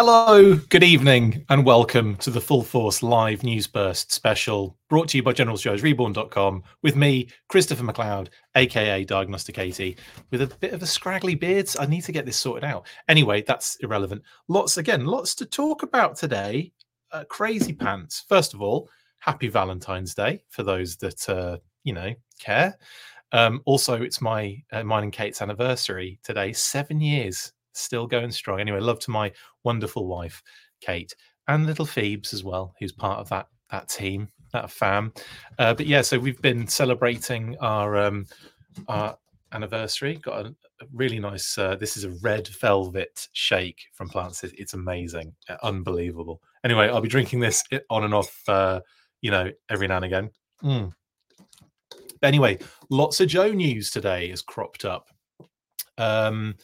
[0.00, 5.16] Hello, good evening, and welcome to the Full Force Live News Burst special brought to
[5.16, 9.96] you by General's Joes Reborn.com with me, Christopher McLeod, aka Diagnostik 80,
[10.30, 11.68] with a bit of a scraggly beard.
[11.80, 12.86] I need to get this sorted out.
[13.08, 14.22] Anyway, that's irrelevant.
[14.46, 16.70] Lots, again, lots to talk about today.
[17.10, 18.24] Uh, crazy pants.
[18.28, 18.88] First of all,
[19.18, 22.78] happy Valentine's Day for those that, uh, you know, care.
[23.32, 26.52] Um, also, it's my uh, mine and Kate's anniversary today.
[26.52, 28.60] Seven years still going strong.
[28.60, 29.32] Anyway, love to my
[29.64, 30.42] wonderful wife,
[30.80, 31.14] Kate,
[31.46, 35.12] and little Phoebes as well, who's part of that that team, that fam.
[35.58, 38.26] Uh, but yeah, so we've been celebrating our um,
[38.88, 39.16] our
[39.52, 40.16] anniversary.
[40.16, 40.54] Got a,
[40.92, 41.58] really nice.
[41.58, 44.44] Uh, this is a red velvet shake from Plants.
[44.44, 46.40] It's amazing, uh, unbelievable.
[46.64, 48.42] Anyway, I'll be drinking this on and off.
[48.48, 48.80] Uh,
[49.20, 50.30] you know, every now and again.
[50.62, 50.92] Mm.
[52.22, 52.58] Anyway,
[52.90, 55.08] lots of Joe news today has cropped up.
[55.96, 56.54] Um,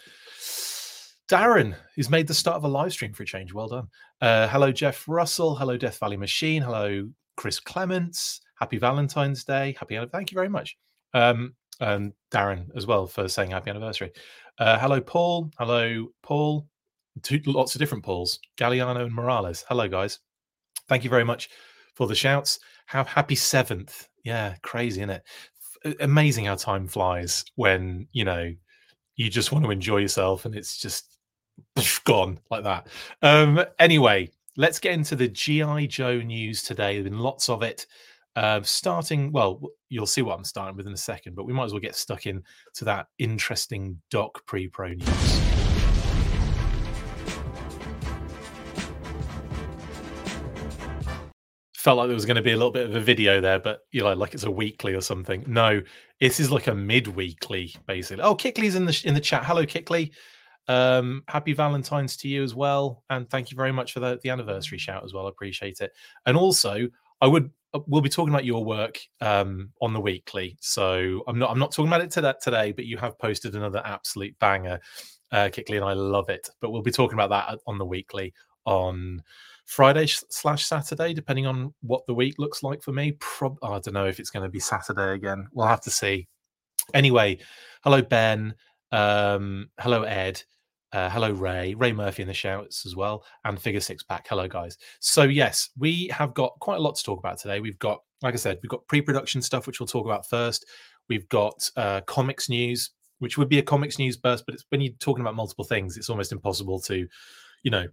[1.35, 3.53] Darren, who's made the start of a live stream for a change.
[3.53, 3.89] Well done.
[4.21, 5.57] Uh, hello, Jeff Russell.
[5.57, 6.63] Hello, Death Valley Machine.
[6.63, 8.41] Hello, Chris Clements.
[8.61, 9.75] Happy Valentine's Day.
[9.77, 9.99] Happy.
[10.13, 10.77] Thank you very much.
[11.13, 14.13] Um, and Darren as well for saying happy anniversary.
[14.61, 15.51] Uh, hello, Paul.
[15.59, 16.69] Hello, Paul.
[17.23, 18.39] Two, lots of different Pauls.
[18.57, 19.65] Galliano and Morales.
[19.69, 20.21] Hello, guys.
[20.89, 21.51] Thank you very much
[21.97, 22.61] for the shouts.
[22.87, 24.07] Have happy seventh.
[24.23, 25.97] Yeah, crazy, isn't it?
[25.99, 28.55] Amazing how time flies when you know
[29.17, 31.14] you just want to enjoy yourself and it's just
[32.05, 32.87] gone like that.
[33.23, 36.95] Um, anyway, let's get into the GI Joe news today.
[36.95, 37.87] There's been lots of it.
[38.37, 41.65] Uh, starting, well, you'll see what I'm starting with in a second, but we might
[41.65, 42.43] as well get stuck in
[42.75, 45.41] to that interesting Doc pre-pro news.
[51.75, 53.81] Felt like there was going to be a little bit of a video there, but
[53.93, 55.45] you know, like it's a weekly or something.
[55.47, 55.83] No,
[56.19, 58.25] this is like a mid-weekly, basically.
[58.25, 59.45] Oh, Kickley's in the in the chat.
[59.45, 60.11] Hello, Kickley.
[60.67, 64.31] Um, happy Valentine's to you as well, and thank you very much for the, the
[64.31, 65.27] anniversary shout as well.
[65.27, 65.93] I appreciate it.
[66.27, 66.89] And also,
[67.21, 70.57] I would uh, we'll be talking about your work um, on the weekly.
[70.61, 73.83] So I'm not I'm not talking about it to today, but you have posted another
[73.85, 74.81] absolute banger,
[75.33, 76.49] uh, Kickley, and I love it.
[76.61, 78.33] But we'll be talking about that on the weekly
[78.65, 79.23] on
[79.67, 83.17] Friday slash Saturday, depending on what the week looks like for me.
[83.43, 85.49] Oh, I don't know if it's going to be Saturday again.
[85.53, 86.29] We'll have to see.
[86.93, 87.39] Anyway,
[87.83, 88.55] hello Ben.
[88.93, 90.43] Um, hello Ed.
[90.95, 91.75] Uh, hello, Ray.
[91.75, 94.29] Ray Murphy in the shouts as well, and Figure Six Pack.
[94.29, 94.79] Hello, guys.
[95.01, 97.59] So yes, we have got quite a lot to talk about today.
[97.59, 100.65] We've got, like I said, we've got pre-production stuff, which we'll talk about first.
[101.09, 104.83] We've got uh, comics news, which would be a comics news burst, but it's when
[104.83, 107.09] you're talking about multiple things, it's almost impossible to,
[107.65, 107.89] you know,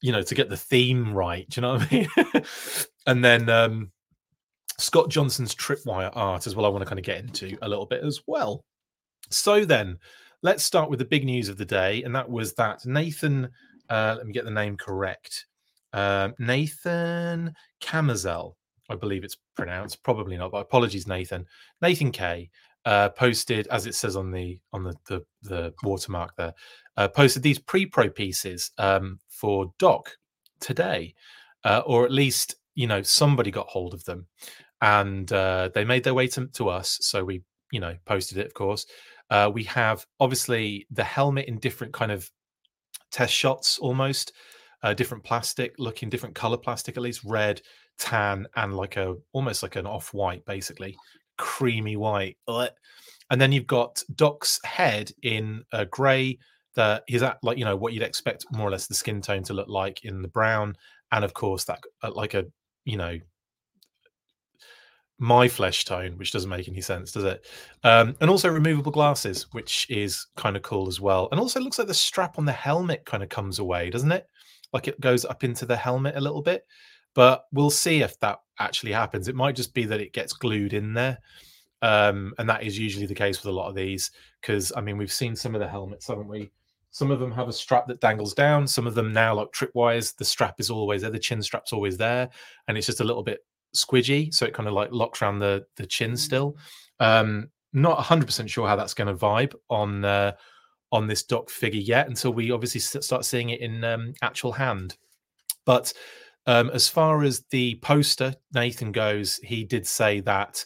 [0.00, 1.46] you know, to get the theme right.
[1.50, 2.44] Do you know what I mean?
[3.06, 3.92] and then um,
[4.78, 6.64] Scott Johnson's tripwire art as well.
[6.64, 8.64] I want to kind of get into a little bit as well.
[9.28, 9.98] So then,
[10.42, 13.48] let's start with the big news of the day, and that was that Nathan.
[13.88, 15.46] Uh, let me get the name correct.
[15.92, 18.54] Um, Nathan Camazel,
[18.90, 20.02] I believe it's pronounced.
[20.02, 21.46] Probably not, but apologies, Nathan.
[21.80, 22.50] Nathan K
[22.84, 26.54] uh, posted, as it says on the on the the, the watermark there,
[26.96, 30.10] uh, posted these pre-pro pieces um, for Doc
[30.60, 31.14] today,
[31.64, 34.26] uh, or at least you know somebody got hold of them,
[34.80, 36.98] and uh, they made their way to, to us.
[37.02, 38.86] So we you know posted it, of course.
[39.30, 42.30] Uh, we have obviously the helmet in different kind of
[43.10, 44.32] test shots, almost
[44.82, 47.60] uh, different plastic, looking different color plastic, at least red,
[47.98, 50.96] tan, and like a almost like an off white, basically
[51.38, 52.36] creamy white.
[53.30, 56.38] And then you've got Doc's head in a grey.
[56.74, 59.42] That he's at like you know what you'd expect more or less the skin tone
[59.44, 60.74] to look like in the brown,
[61.12, 62.46] and of course that uh, like a
[62.86, 63.18] you know
[65.22, 67.46] my flesh tone, which doesn't make any sense, does it?
[67.84, 71.28] Um, and also removable glasses, which is kind of cool as well.
[71.30, 74.26] And also looks like the strap on the helmet kind of comes away, doesn't it?
[74.72, 76.66] Like it goes up into the helmet a little bit.
[77.14, 79.28] But we'll see if that actually happens.
[79.28, 81.18] It might just be that it gets glued in there.
[81.82, 84.10] Um, and that is usually the case with a lot of these.
[84.40, 86.50] Because I mean, we've seen some of the helmets, haven't we?
[86.90, 88.66] Some of them have a strap that dangles down.
[88.66, 91.10] Some of them now, like tripwires, the strap is always there.
[91.10, 92.28] The chin strap's always there,
[92.66, 93.38] and it's just a little bit
[93.74, 96.18] squidgy, so it kind of like locks around the the chin mm.
[96.18, 96.56] still.
[97.00, 100.32] Um, not 100% sure how that's going to vibe on uh,
[100.90, 104.96] on this doc figure yet until we obviously start seeing it in um, actual hand.
[105.64, 105.92] But
[106.46, 110.64] um, as far as the poster Nathan goes, he did say that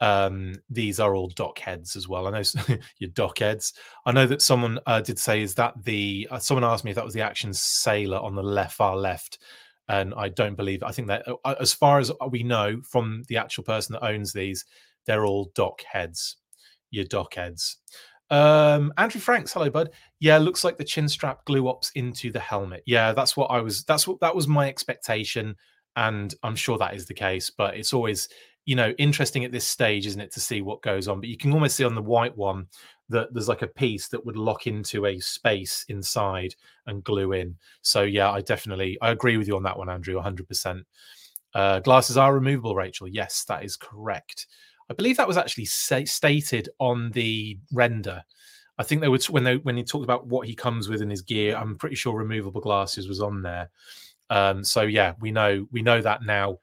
[0.00, 2.26] um, these are all doc heads as well.
[2.26, 2.42] I know
[2.98, 3.74] your doc heads.
[4.04, 6.96] I know that someone uh, did say, "Is that the?" Uh, someone asked me if
[6.96, 9.38] that was the action sailor on the left, far left
[9.88, 10.82] and I don't believe.
[10.82, 14.32] I think that uh, as far as we know from the actual person that owns
[14.32, 14.64] these,
[15.06, 16.36] they're all doc heads.
[16.90, 17.78] Your doc heads.
[18.30, 19.90] Um, Andrew Franks, hello, bud.
[20.18, 22.82] Yeah, looks like the chin strap glue ops into the helmet.
[22.86, 23.84] Yeah, that's what I was.
[23.84, 25.56] That's what that was my expectation,
[25.94, 27.50] and I'm sure that is the case.
[27.50, 28.28] But it's always,
[28.64, 31.20] you know, interesting at this stage, isn't it, to see what goes on?
[31.20, 32.66] But you can almost see on the white one
[33.08, 36.54] that there's like a piece that would lock into a space inside
[36.86, 37.56] and glue in.
[37.82, 40.48] So yeah, I definitely I agree with you on that one, Andrew, 100.
[40.48, 40.86] percent
[41.54, 43.08] uh, Glasses are removable, Rachel.
[43.08, 44.46] Yes, that is correct.
[44.90, 48.22] I believe that was actually say, stated on the render.
[48.78, 51.10] I think they would when they when he talked about what he comes with in
[51.10, 51.56] his gear.
[51.56, 53.70] I'm pretty sure removable glasses was on there.
[54.28, 56.58] Um, so yeah, we know we know that now.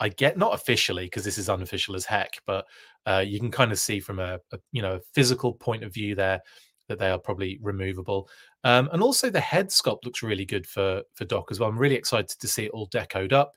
[0.00, 2.66] I get not officially because this is unofficial as heck, but
[3.06, 6.14] uh, you can kind of see from a, a, you know physical point of view
[6.14, 6.40] there
[6.88, 8.28] that they are probably removable.
[8.62, 11.68] Um, and also the head sculpt looks really good for for Doc as well.
[11.68, 13.54] I'm really excited to see it all decoed up.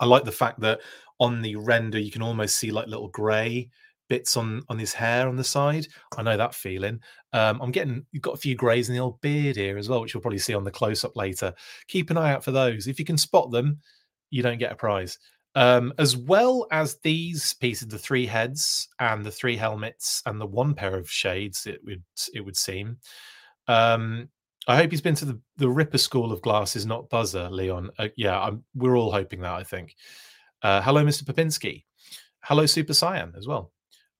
[0.00, 0.80] I like the fact that
[1.20, 3.68] on the render you can almost see like little grey
[4.08, 5.86] bits on on his hair on the side.
[6.16, 7.00] I know that feeling.
[7.32, 10.00] Um, I'm getting you've got a few greys in the old beard here as well,
[10.00, 11.54] which you'll probably see on the close up later.
[11.88, 12.86] Keep an eye out for those.
[12.86, 13.80] If you can spot them,
[14.30, 15.18] you don't get a prize.
[15.54, 20.46] Um, as well as these pieces, the three heads and the three helmets and the
[20.46, 22.02] one pair of shades, it would
[22.34, 22.98] it would seem.
[23.66, 24.28] Um,
[24.66, 27.90] I hope he's been to the, the Ripper School of Glasses, not Buzzer, Leon.
[27.98, 29.54] Uh, yeah, I'm, we're all hoping that.
[29.54, 29.96] I think.
[30.62, 31.24] Uh, hello, Mr.
[31.24, 31.84] Popinski.
[32.42, 33.72] Hello, Super Cyan as well.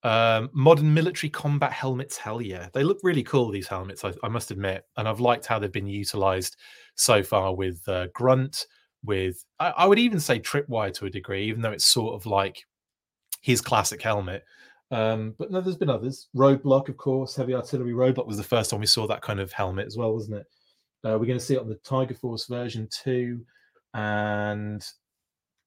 [0.04, 3.50] Um, modern military combat helmets, hell yeah, they look really cool.
[3.50, 6.56] These helmets, I, I must admit, and I've liked how they've been utilized
[6.94, 8.66] so far with uh, Grunt,
[9.04, 12.26] with I, I, would even say Tripwire to a degree, even though it's sort of
[12.26, 12.64] like
[13.42, 14.44] his classic helmet.
[14.90, 16.28] Um, but no, there's been others.
[16.34, 19.52] Roadblock, of course, heavy artillery roadblock was the first time we saw that kind of
[19.52, 20.46] helmet as well, wasn't it?
[21.04, 23.44] Uh, we're going to see it on the Tiger Force version two,
[23.94, 24.84] and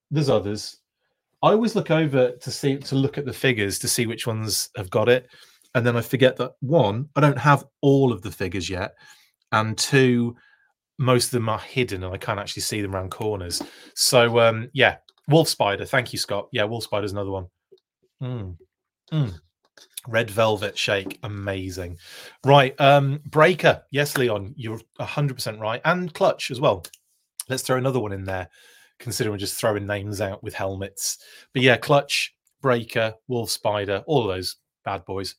[0.09, 0.77] there's others.
[1.43, 4.69] I always look over to see to look at the figures to see which ones
[4.75, 5.27] have got it,
[5.75, 8.93] and then I forget that one, I don't have all of the figures yet,
[9.51, 10.35] and two,
[11.01, 13.61] most of them are hidden and I can't actually see them around corners.
[13.95, 15.85] So um, yeah, Wolf Spider.
[15.85, 16.47] Thank you, Scott.
[16.51, 17.47] Yeah, Wolf Spider's another one.
[18.21, 18.57] Mm.
[19.11, 19.39] Mm.
[20.07, 21.97] Red Velvet Shake, amazing.
[22.45, 23.83] Right, um, Breaker.
[23.91, 26.85] Yes, Leon, you're hundred percent right, and Clutch as well.
[27.49, 28.49] Let's throw another one in there
[28.99, 31.17] considering just throwing names out with helmets.
[31.53, 35.35] But yeah, Clutch, Breaker, Wolf Spider, all those bad boys.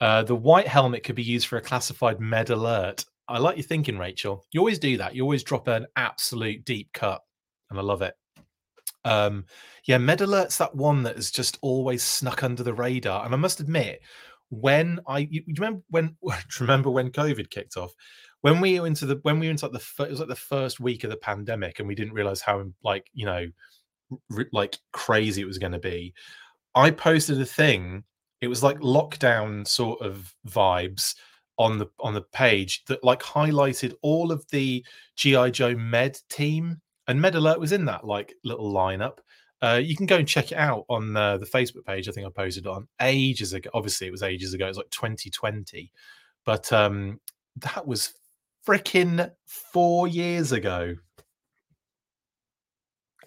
[0.00, 3.04] Uh, the white helmet could be used for a classified med alert.
[3.28, 4.44] I like your thinking, Rachel.
[4.52, 5.14] You always do that.
[5.14, 7.22] You always drop an absolute deep cut,
[7.70, 8.14] and I love it.
[9.04, 9.44] Um,
[9.86, 13.24] yeah, med alert's that one that has just always snuck under the radar.
[13.24, 14.00] And I must admit,
[14.50, 16.16] when I you, you remember when
[16.60, 17.92] remember when COVID kicked off,
[18.46, 20.36] when we were into the when we were into like the it was like the
[20.36, 23.46] first week of the pandemic and we didn't realize how like you know
[24.36, 26.14] r- like crazy it was going to be
[26.76, 28.04] i posted a thing
[28.40, 31.16] it was like lockdown sort of vibes
[31.58, 34.84] on the on the page that like highlighted all of the
[35.16, 39.18] gi joe med team and med alert was in that like little lineup
[39.62, 42.26] uh, you can go and check it out on uh, the facebook page i think
[42.26, 45.90] i posted it on ages ago obviously it was ages ago it was like 2020
[46.44, 47.18] but um
[47.56, 48.12] that was
[48.66, 50.96] freaking four years ago.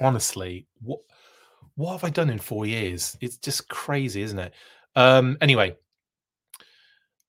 [0.02, 1.00] Honestly, what
[1.76, 3.18] what have I done in four years?
[3.22, 4.54] It's just crazy, isn't it?
[4.96, 5.78] Um, anyway,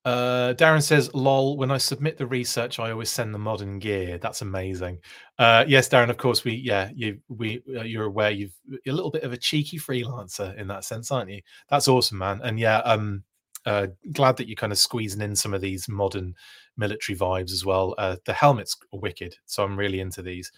[0.05, 4.17] uh, Darren says, "Lol." When I submit the research, I always send the modern gear.
[4.19, 4.99] That's amazing.
[5.39, 6.09] Uh, yes, Darren.
[6.09, 8.55] Of course, we yeah you we uh, you're aware you've
[8.87, 11.43] a little bit of a cheeky freelancer in that sense, aren't you?
[11.69, 12.41] That's awesome, man.
[12.43, 13.25] And yeah, um,
[13.67, 16.35] uh, glad that you're kind of squeezing in some of these modern
[16.79, 17.95] military vibes as well.
[17.99, 20.51] Uh, the helmets are wicked, so I'm really into these.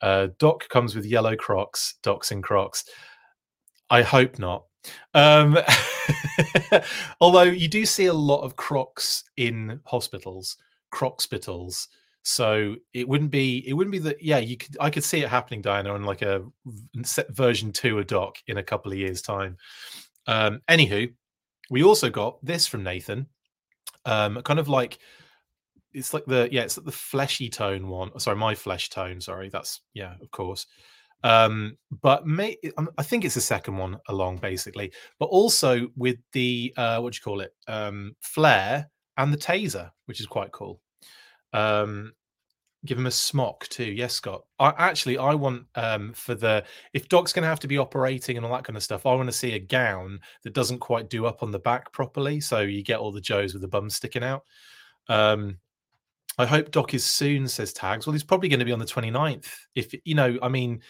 [0.00, 2.84] Uh, Doc comes with yellow Crocs, Docs and Crocs.
[3.90, 4.64] I hope not.
[5.14, 5.58] Um,
[7.20, 10.56] although you do see a lot of Crocs in hospitals,
[10.92, 11.88] Crocspitals.
[12.22, 15.28] So it wouldn't be it wouldn't be that yeah you could I could see it
[15.28, 16.44] happening Diana on like a
[17.30, 19.56] version two a Doc in a couple of years time.
[20.26, 21.12] Um, anywho,
[21.70, 23.26] we also got this from Nathan,
[24.04, 24.98] um, kind of like
[25.92, 28.18] it's like the yeah, it's like the fleshy tone one.
[28.18, 29.20] Sorry, my flesh tone.
[29.20, 30.66] Sorry, that's yeah, of course.
[31.22, 36.16] Um, but may, um, I think it's the second one along basically, but also with
[36.32, 40.52] the uh, what do you call it, um, flare and the taser, which is quite
[40.52, 40.80] cool.
[41.52, 42.12] Um,
[42.86, 43.84] give him a smock too.
[43.84, 44.42] Yes, Scott.
[44.58, 48.46] I actually I want um for the if Doc's gonna have to be operating and
[48.46, 51.26] all that kind of stuff, I want to see a gown that doesn't quite do
[51.26, 52.40] up on the back properly.
[52.40, 54.44] So you get all the Joes with the bum sticking out.
[55.08, 55.58] Um
[56.38, 58.06] I hope Doc is soon, says Tags.
[58.06, 59.48] Well, he's probably going to be on the 29th.
[59.74, 60.80] If you know, I mean,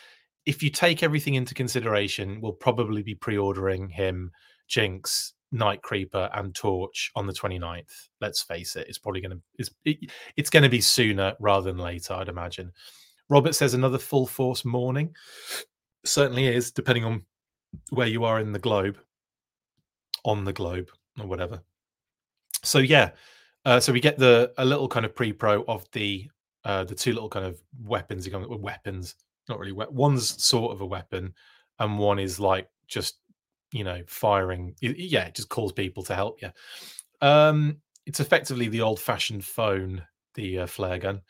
[0.47, 4.31] if you take everything into consideration, we'll probably be pre-ordering him
[4.69, 8.09] Jinx Night Creeper and Torch on the 29th.
[8.21, 11.71] Let's face it, it's probably going to it's it, it's going to be sooner rather
[11.71, 12.73] than later, I'd imagine.
[13.29, 15.15] Robert says another full force morning.
[16.05, 17.25] Certainly is, depending on
[17.91, 18.99] where you are in the globe,
[20.25, 21.63] on the globe or whatever.
[22.63, 23.11] So yeah,
[23.65, 26.31] uh, so we get the a little kind of pre-pro of the
[26.65, 28.29] uh, the two little kind of weapons.
[28.31, 29.15] Weapons,
[29.51, 29.73] not really.
[29.73, 31.35] We- one's sort of a weapon,
[31.79, 33.19] and one is like just
[33.73, 34.75] you know firing.
[34.81, 36.51] Yeah, it just calls people to help you.
[37.21, 40.03] Um, it's effectively the old-fashioned phone,
[40.35, 41.21] the uh, flare gun.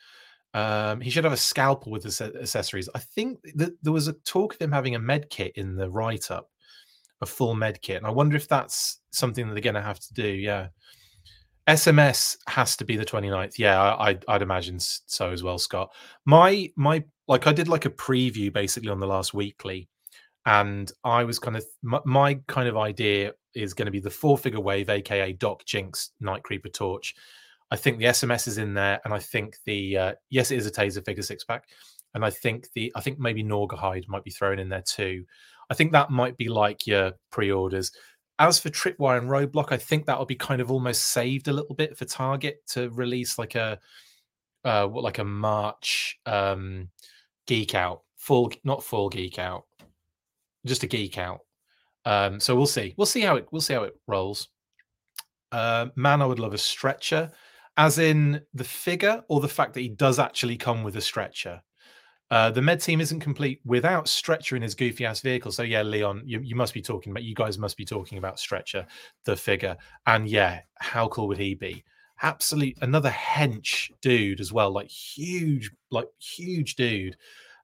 [0.53, 2.89] Um, he should have a scalpel with his accessories.
[2.95, 5.89] I think that there was a talk of him having a med kit in the
[5.89, 6.49] write-up,
[7.21, 9.99] a full med kit, and I wonder if that's something that they're going to have
[9.99, 10.27] to do.
[10.27, 10.69] Yeah.
[11.67, 13.57] SMS has to be the 29th.
[13.57, 15.93] Yeah, I, would imagine so as well, Scott.
[16.25, 19.87] My my like I did like a preview basically on the last weekly,
[20.45, 24.09] and I was kind of my, my kind of idea is going to be the
[24.09, 27.15] four figure wave, aka Doc Jinx Night Creeper Torch.
[27.69, 30.67] I think the SMS is in there, and I think the uh, yes, it is
[30.67, 31.65] a Taser figure six pack,
[32.15, 35.25] and I think the I think maybe Naugahyde might be thrown in there too.
[35.69, 37.91] I think that might be like your pre-orders.
[38.41, 41.75] As for Tripwire and Roadblock, I think that'll be kind of almost saved a little
[41.75, 43.79] bit for Target to release like a
[44.65, 46.89] uh what like a March um
[47.45, 48.01] geek out.
[48.17, 49.65] Full not full geek out.
[50.65, 51.41] Just a geek out.
[52.05, 52.95] Um so we'll see.
[52.97, 54.47] We'll see how it we'll see how it rolls.
[55.51, 57.29] Uh, man, I would love a stretcher,
[57.77, 61.61] as in the figure or the fact that he does actually come with a stretcher.
[62.31, 65.51] Uh, the med team isn't complete without Stretcher in his goofy ass vehicle.
[65.51, 67.23] So yeah, Leon, you, you must be talking about.
[67.23, 68.87] You guys must be talking about Stretcher,
[69.25, 69.75] the figure.
[70.07, 71.83] And yeah, how cool would he be?
[72.21, 77.17] Absolute another hench dude as well, like huge, like huge dude.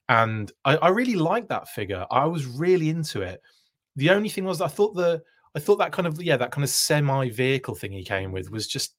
[0.09, 2.05] And I, I really like that figure.
[2.11, 3.41] I was really into it.
[3.95, 5.23] The only thing was I thought the
[5.55, 8.51] I thought that kind of yeah that kind of semi vehicle thing he came with
[8.51, 8.95] was just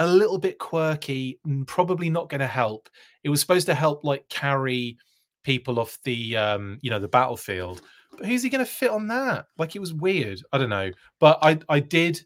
[0.00, 2.88] a little bit quirky and probably not going to help.
[3.22, 4.96] It was supposed to help like carry
[5.42, 7.82] people off the um you know the battlefield.
[8.16, 9.46] But who's he going to fit on that?
[9.58, 10.40] Like it was weird.
[10.52, 10.90] I don't know.
[11.20, 12.20] But I I did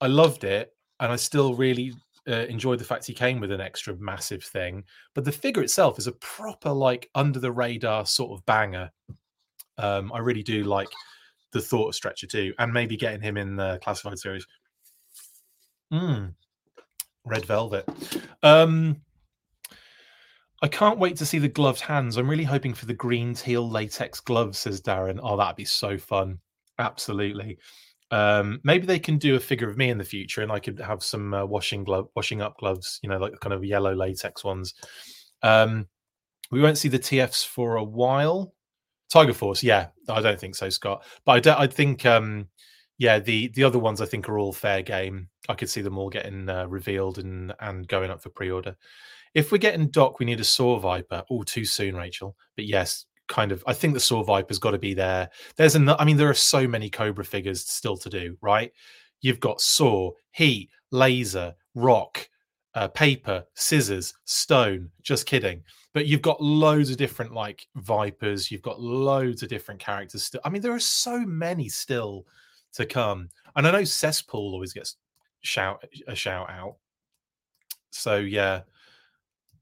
[0.00, 0.70] I loved it
[1.00, 1.94] and I still really
[2.28, 4.84] uh, enjoyed the fact he came with an extra massive thing.
[5.14, 8.90] But the figure itself is a proper like under the radar sort of banger.
[9.78, 10.88] Um I really do like
[11.52, 14.46] the thought of Stretcher too, and maybe getting him in the classified series.
[15.90, 16.26] Hmm.
[17.26, 17.86] Red Velvet.
[18.42, 19.02] Um,
[20.62, 22.16] I can't wait to see the gloved hands.
[22.16, 25.20] I'm really hoping for the green teal latex gloves, says Darren.
[25.22, 26.38] Oh, that'd be so fun.
[26.78, 27.58] Absolutely.
[28.10, 30.78] Um, maybe they can do a figure of me in the future and I could
[30.78, 34.44] have some uh, washing glove washing up gloves, you know, like kind of yellow latex
[34.44, 34.74] ones.
[35.42, 35.88] Um,
[36.50, 38.54] we won't see the TFs for a while.
[39.10, 41.04] Tiger Force, yeah, I don't think so, Scott.
[41.24, 42.48] But I, I think um,
[42.98, 45.28] yeah, the the other ones I think are all fair game.
[45.48, 48.76] I could see them all getting uh, revealed and and going up for pre-order.
[49.34, 51.22] If we're getting Doc, we need a Saw Viper.
[51.30, 52.36] Oh, too soon, Rachel.
[52.56, 53.62] But yes, kind of.
[53.66, 55.28] I think the Saw Viper's got to be there.
[55.56, 55.90] There's an.
[55.90, 58.36] I mean, there are so many Cobra figures still to do.
[58.40, 58.72] Right?
[59.20, 62.26] You've got Saw, Heat, Laser, Rock,
[62.74, 64.90] uh, Paper, Scissors, Stone.
[65.02, 65.62] Just kidding.
[65.92, 68.50] But you've got loads of different like Vipers.
[68.50, 70.40] You've got loads of different characters still.
[70.44, 72.26] I mean, there are so many still
[72.76, 73.28] to come.
[73.54, 74.96] And I know Cesspool always gets
[75.40, 76.76] shout a shout out.
[77.90, 78.62] So yeah.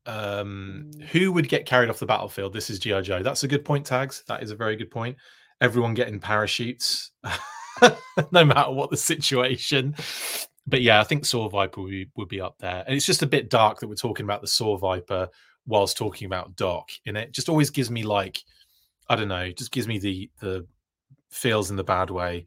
[0.07, 1.03] Um, mm.
[1.05, 2.53] who would get carried off the battlefield?
[2.53, 3.23] This is GI Joe.
[3.23, 4.23] That's a good point, tags.
[4.29, 5.17] That is a very good point.
[5.63, 7.13] Everyone getting parachutes,
[8.33, 9.95] no matter what the situation.
[10.67, 12.85] But yeah, I think Saw Viper would be, would be up there.
[12.87, 15.29] And it's just a bit dark that we're talking about the Saw Viper
[15.67, 16.91] whilst talking about Doc.
[17.07, 18.43] And it just always gives me like,
[19.09, 20.67] I don't know, just gives me the the
[21.31, 22.45] feels in the bad way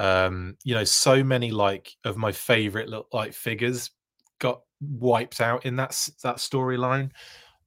[0.00, 3.90] um you know so many like of my favorite like figures
[4.38, 5.90] got wiped out in that
[6.22, 7.10] that storyline.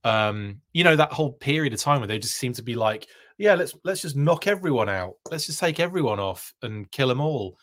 [0.03, 3.07] Um you know that whole period of time where they just seem to be like
[3.37, 5.13] yeah let's let's just knock everyone out.
[5.29, 7.59] Let's just take everyone off and kill them all.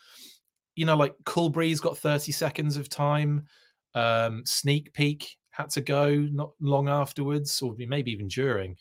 [0.75, 3.45] You know like cool breeze got 30 seconds of time.
[3.93, 8.77] Um sneak peek had to go not long afterwards or maybe even during.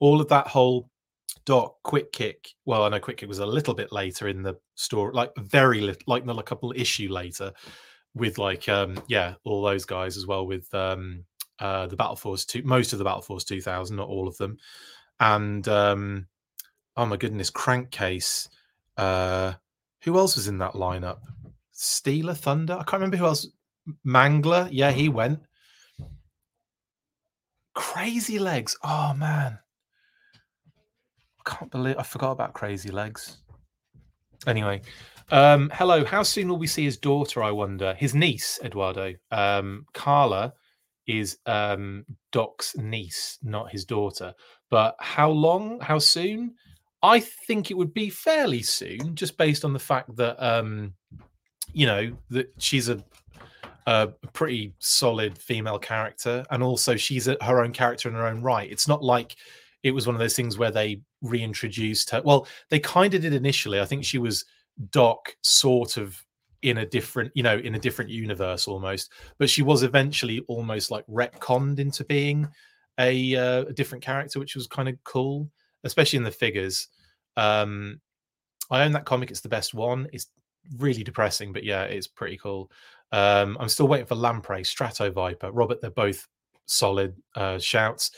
[0.00, 0.90] All of that whole
[1.44, 2.54] Doc Quick Kick.
[2.64, 5.80] Well, I know Quick Kick was a little bit later in the story, like very
[5.80, 7.52] little, like not a couple issue later,
[8.14, 11.24] with like um yeah, all those guys as well with um
[11.58, 14.36] uh the Battle Force two, most of the Battle Force two thousand, not all of
[14.36, 14.58] them,
[15.20, 16.26] and um
[16.96, 18.48] oh my goodness, Crankcase.
[18.96, 19.52] Uh,
[20.02, 21.20] who else was in that lineup?
[21.74, 22.74] Steeler Thunder.
[22.74, 23.46] I can't remember who else.
[24.04, 24.68] Mangler.
[24.72, 25.40] Yeah, he went.
[27.74, 28.76] Crazy legs.
[28.82, 29.60] Oh man
[31.48, 33.38] can't believe I forgot about Crazy Legs.
[34.46, 34.82] Anyway,
[35.30, 36.04] Um, hello.
[36.04, 37.42] How soon will we see his daughter?
[37.42, 37.94] I wonder.
[37.94, 39.14] His niece, Eduardo.
[39.30, 40.54] Um, Carla
[41.06, 44.34] is um, Doc's niece, not his daughter.
[44.70, 45.80] But how long?
[45.80, 46.54] How soon?
[47.02, 50.94] I think it would be fairly soon, just based on the fact that um,
[51.72, 53.04] you know that she's a,
[53.86, 58.42] a pretty solid female character, and also she's a, her own character in her own
[58.42, 58.70] right.
[58.70, 59.36] It's not like
[59.82, 62.22] it was one of those things where they reintroduced her.
[62.24, 63.80] Well, they kind of did initially.
[63.80, 64.44] I think she was
[64.90, 66.20] Doc, sort of
[66.62, 70.90] in a different, you know, in a different universe almost, but she was eventually almost
[70.90, 72.48] like retconned into being
[72.98, 75.48] a, uh, a different character, which was kind of cool,
[75.84, 76.88] especially in the figures.
[77.36, 78.00] Um,
[78.70, 80.08] I own that comic; it's the best one.
[80.12, 80.26] It's
[80.76, 82.70] really depressing, but yeah, it's pretty cool.
[83.12, 85.80] Um, I'm still waiting for Lamprey, Strato Viper, Robert.
[85.80, 86.26] They're both
[86.66, 88.10] solid uh, shouts.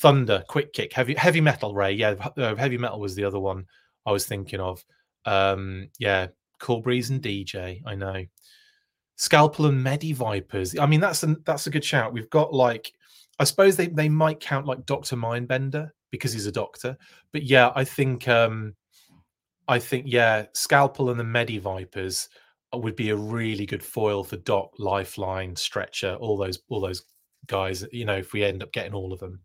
[0.00, 1.92] Thunder, Quick Kick, Heavy Heavy Metal Ray.
[1.92, 3.66] Yeah, uh, Heavy Metal was the other one
[4.06, 4.84] I was thinking of.
[5.24, 7.82] Um, yeah, Cool Breeze and DJ.
[7.86, 8.24] I know.
[9.16, 10.76] Scalpel and Medi Vipers.
[10.78, 12.12] I mean, that's a that's a good shout.
[12.12, 12.92] We've got like,
[13.38, 16.96] I suppose they they might count like Doctor Mindbender because he's a doctor.
[17.32, 18.74] But yeah, I think um
[19.68, 22.28] I think yeah, Scalpel and the Medi Vipers
[22.72, 27.04] would be a really good foil for Doc, Lifeline, Stretcher, all those all those
[27.46, 27.84] guys.
[27.92, 29.40] You know, if we end up getting all of them.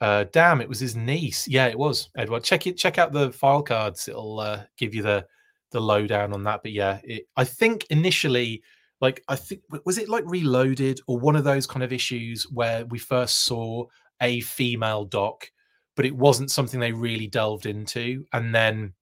[0.00, 1.46] Uh, damn, it was his niece.
[1.46, 2.42] Yeah, it was Edward.
[2.42, 2.78] Check it.
[2.78, 4.08] Check out the file cards.
[4.08, 5.26] It'll uh, give you the
[5.72, 6.62] the lowdown on that.
[6.62, 8.62] But yeah, it, I think initially,
[9.00, 12.86] like I think was it like Reloaded or one of those kind of issues where
[12.86, 13.84] we first saw
[14.22, 15.50] a female doc,
[15.96, 18.94] but it wasn't something they really delved into, and then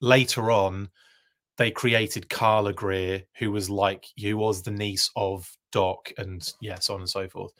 [0.00, 0.90] later on
[1.56, 6.78] they created Carla Greer, who was like who was the niece of Doc, and yeah,
[6.78, 7.52] so on and so forth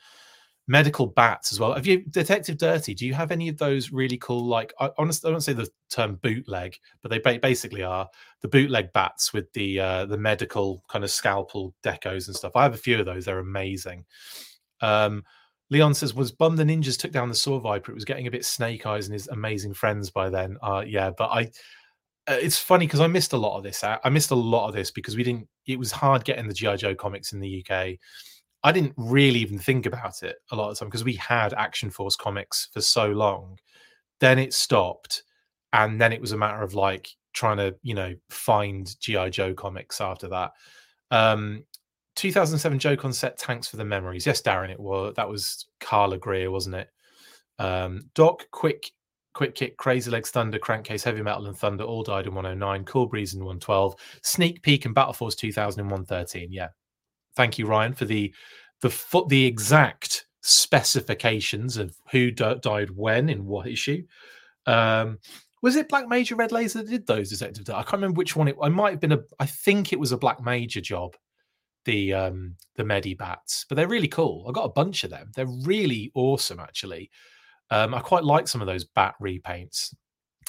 [0.69, 1.73] medical bats as well.
[1.73, 2.93] Have you Detective Dirty?
[2.93, 4.45] Do you have any of those really cool?
[4.45, 8.07] Like, I honestly, I don't say the term bootleg, but they basically are
[8.41, 12.55] the bootleg bats with the uh, the medical kind of scalpel decos and stuff.
[12.55, 13.25] I have a few of those.
[13.25, 14.05] They're amazing.
[14.81, 15.23] Um,
[15.71, 17.91] Leon says, "Was Bum the Ninjas took down the Saw Viper?
[17.91, 21.09] It was getting a bit Snake Eyes and his amazing friends by then." Uh, yeah,
[21.09, 21.49] but I.
[22.27, 23.83] Uh, it's funny because I missed a lot of this.
[23.83, 25.47] I missed a lot of this because we didn't.
[25.65, 27.97] It was hard getting the GI Joe comics in the UK
[28.63, 31.53] I didn't really even think about it a lot of the time because we had
[31.53, 33.57] Action Force comics for so long.
[34.19, 35.23] Then it stopped,
[35.71, 39.53] and then it was a matter of like trying to, you know, find GI Joe
[39.53, 40.51] comics after that.
[41.11, 41.63] Um,
[42.15, 44.25] 2007 Joe set Tanks for the Memories.
[44.25, 46.89] Yes, Darren, it was that was Carla Greer, wasn't it?
[47.59, 48.91] Um, Doc, Quick,
[49.33, 52.83] Quick Kick, Crazy Legs, Thunder, Crankcase, Heavy Metal, and Thunder all died in 109.
[52.83, 53.95] Cool Breeze in 112.
[54.23, 56.51] Sneak Peek and Battle Force 2000 in 113.
[56.51, 56.67] Yeah,
[57.35, 58.33] thank you, Ryan, for the
[58.81, 64.03] the foot the exact specifications of who died when in what issue.
[64.65, 65.19] Um,
[65.61, 67.69] was it Black Major Red Laser that did those detective?
[67.69, 68.55] I can't remember which one it.
[68.61, 69.19] I might have been a.
[69.39, 71.15] I think it was a Black Major job.
[71.85, 74.45] The um the Medi bats, but they're really cool.
[74.47, 75.31] I got a bunch of them.
[75.35, 77.09] They're really awesome, actually.
[77.71, 79.93] Um, I quite like some of those bat repaints,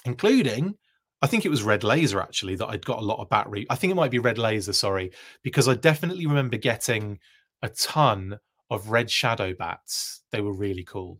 [0.04, 0.74] including
[1.22, 3.66] I think it was Red Laser actually that I'd got a lot of battery.
[3.68, 7.18] I think it might be Red Laser, sorry, because I definitely remember getting
[7.62, 8.38] a ton
[8.70, 10.22] of Red Shadow bats.
[10.32, 11.18] They were really cool.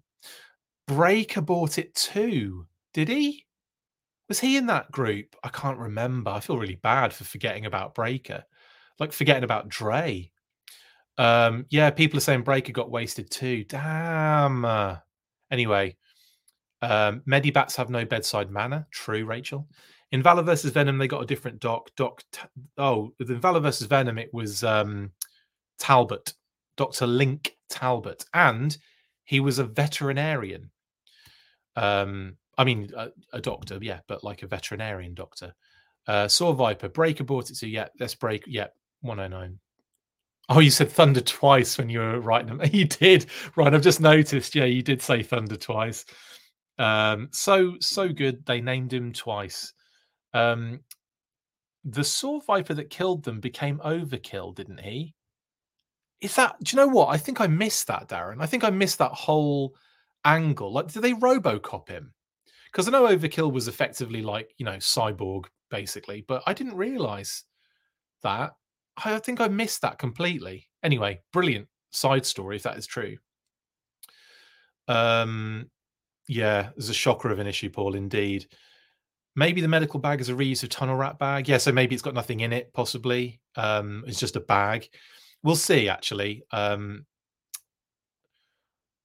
[0.87, 2.67] Breaker bought it too.
[2.95, 3.47] Did he?
[4.29, 5.37] Was he in that group?
[5.45, 6.31] I can't remember.
[6.31, 8.45] I feel really bad for forgetting about Breaker,
[8.99, 10.31] like forgetting about Dre.
[11.19, 13.65] Um, yeah, people are saying Breaker got wasted too.
[13.65, 14.99] Damn.
[15.51, 15.97] Anyway,
[16.83, 18.87] um, Medibats have no bedside manner.
[18.91, 19.69] True, Rachel.
[20.13, 21.91] In Valor versus Venom, they got a different doc.
[21.97, 22.25] Doc.
[22.33, 22.41] T-
[22.79, 25.11] oh, in Valor versus Venom, it was um,
[25.79, 26.33] Talbot,
[26.77, 28.77] Doctor Link Talbot, and
[29.25, 30.71] he was a veterinarian.
[31.77, 35.55] Um, I mean, a, a, doctor, yeah, but like a veterinarian doctor.
[36.07, 38.67] Uh, Saw Viper, Breaker bought it to, yeah, let's break, yeah,
[39.03, 39.59] 109.
[40.49, 42.69] Oh, you said Thunder twice when you were writing them.
[42.73, 43.73] You did, right?
[43.73, 44.57] I've just noticed.
[44.57, 46.05] Yeah, you did say Thunder twice.
[46.81, 48.45] Um, so so good.
[48.47, 49.75] They named him twice.
[50.33, 50.81] Um,
[51.85, 55.15] the Saw Viper that killed them became Overkill, didn't he?
[56.23, 56.57] Is that?
[56.63, 57.09] Do you know what?
[57.09, 58.41] I think I missed that, Darren.
[58.41, 59.75] I think I missed that whole
[60.25, 60.73] angle.
[60.73, 62.15] Like, did they RoboCop him?
[62.73, 67.45] Because I know Overkill was effectively like you know cyborg basically, but I didn't realize
[68.23, 68.53] that.
[69.05, 70.69] I think I missed that completely.
[70.83, 73.17] Anyway, brilliant side story if that is true.
[74.89, 75.71] Um,
[76.31, 77.97] yeah, there's a shocker of an issue, Paul.
[77.97, 78.47] Indeed.
[79.37, 81.49] Maybe the medical bag is a reuse of tunnel rat bag.
[81.49, 82.73] Yeah, so maybe it's got nothing in it.
[82.73, 84.89] Possibly, um, it's just a bag.
[85.43, 85.89] We'll see.
[85.89, 87.05] Actually, um,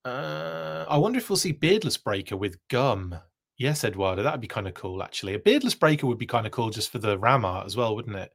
[0.03, 3.15] uh, I wonder if we'll see Beardless Breaker with gum.
[3.57, 5.33] Yes, Eduardo, that'd be kind of cool, actually.
[5.33, 7.95] A beardless breaker would be kind of cool just for the Ram art as well,
[7.95, 8.31] wouldn't it?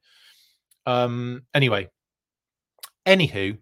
[0.87, 1.91] Um, anyway,
[3.07, 3.59] anywho,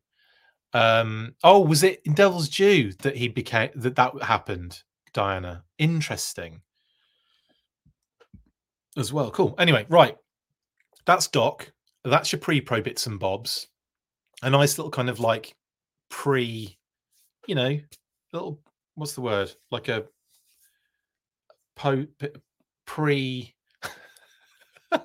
[0.73, 4.81] um, oh, was it in Devil's Due that he became that that happened,
[5.19, 5.65] Diana?
[5.79, 6.61] Interesting
[8.97, 9.33] as well.
[9.33, 9.57] Cool.
[9.59, 10.17] Anyway, right.
[11.07, 11.73] That's Doc.
[12.05, 13.67] That's your pre-pro bits and bobs.
[14.45, 15.57] A nice little kind of like
[16.09, 16.79] pre,
[17.49, 17.81] you know,
[18.33, 18.61] little
[18.95, 19.53] what's the word?
[19.73, 20.05] Like a
[21.75, 22.07] po
[22.87, 23.53] pre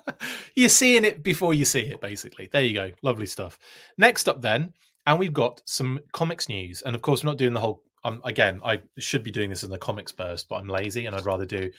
[0.56, 3.60] you're seeing it before you see it basically there you go lovely stuff
[3.98, 4.74] next up then
[5.06, 7.84] and we've got some comics news and of course we're not doing the whole
[8.24, 11.26] again i should be doing this in the comics burst but i'm lazy and i'd
[11.26, 11.70] rather do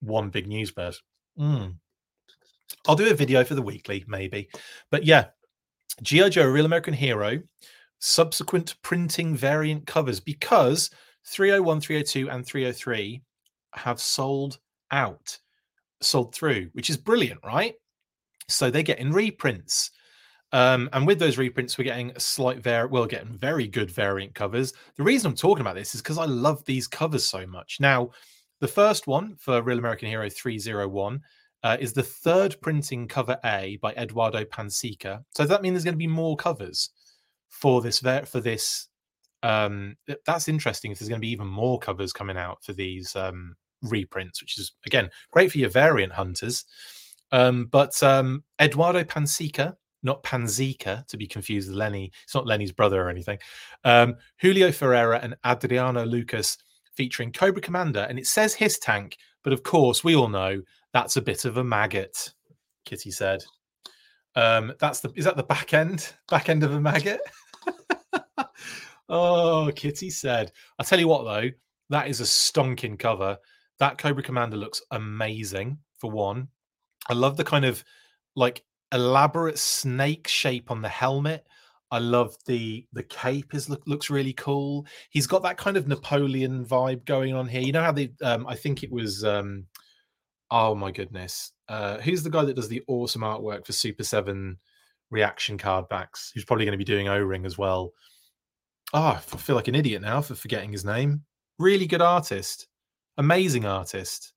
[0.00, 1.02] one big news burst
[1.38, 1.74] mm.
[2.86, 4.48] i'll do a video for the weekly maybe
[4.90, 5.26] but yeah
[6.02, 7.40] gi joe real american hero
[8.00, 10.90] subsequent printing variant covers because
[11.26, 13.22] 301 302 and 303
[13.74, 14.58] have sold
[14.90, 15.38] out,
[16.00, 17.74] sold through, which is brilliant, right?
[18.48, 19.90] So they're getting reprints.
[20.52, 22.86] Um, and with those reprints, we're getting a slight var.
[22.86, 24.74] We're getting very good variant covers.
[24.96, 27.78] The reason I'm talking about this is because I love these covers so much.
[27.80, 28.10] Now,
[28.60, 31.20] the first one for Real American Hero 301
[31.62, 35.24] uh, is the third printing cover A by Eduardo Pansica.
[35.34, 36.90] So does that mean there's going to be more covers
[37.48, 38.88] for this for this
[39.42, 43.14] um, that's interesting if there's going to be even more covers coming out for these
[43.16, 46.64] um, reprints, which is again great for your variant hunters.
[47.32, 52.10] Um, but um, Eduardo Pansica, not Panzica, to be confused with Lenny.
[52.24, 53.38] It's not Lenny's brother or anything.
[53.84, 56.58] Um, Julio Ferreira and Adriano Lucas
[56.94, 60.62] featuring Cobra Commander, and it says his tank, but of course we all know
[60.92, 62.32] that's a bit of a maggot.
[62.84, 63.42] Kitty said.
[64.34, 67.20] Um, that's the is that the back end back end of a maggot?
[69.14, 70.52] Oh, Kitty said.
[70.78, 71.50] I'll tell you what, though,
[71.90, 73.36] that is a stonking cover.
[73.78, 76.48] That Cobra Commander looks amazing, for one.
[77.10, 77.84] I love the kind of
[78.36, 81.46] like elaborate snake shape on the helmet.
[81.90, 84.86] I love the the cape is look, looks really cool.
[85.10, 87.60] He's got that kind of Napoleon vibe going on here.
[87.60, 89.66] You know how they um I think it was um
[90.50, 91.52] oh my goodness.
[91.68, 94.56] Uh who's the guy that does the awesome artwork for Super 7
[95.10, 96.32] reaction card backs?
[96.34, 97.92] Who's probably going to be doing O-ring as well.
[98.94, 101.22] Oh, I feel like an idiot now for forgetting his name.
[101.58, 102.68] Really good artist.
[103.18, 104.32] Amazing artist.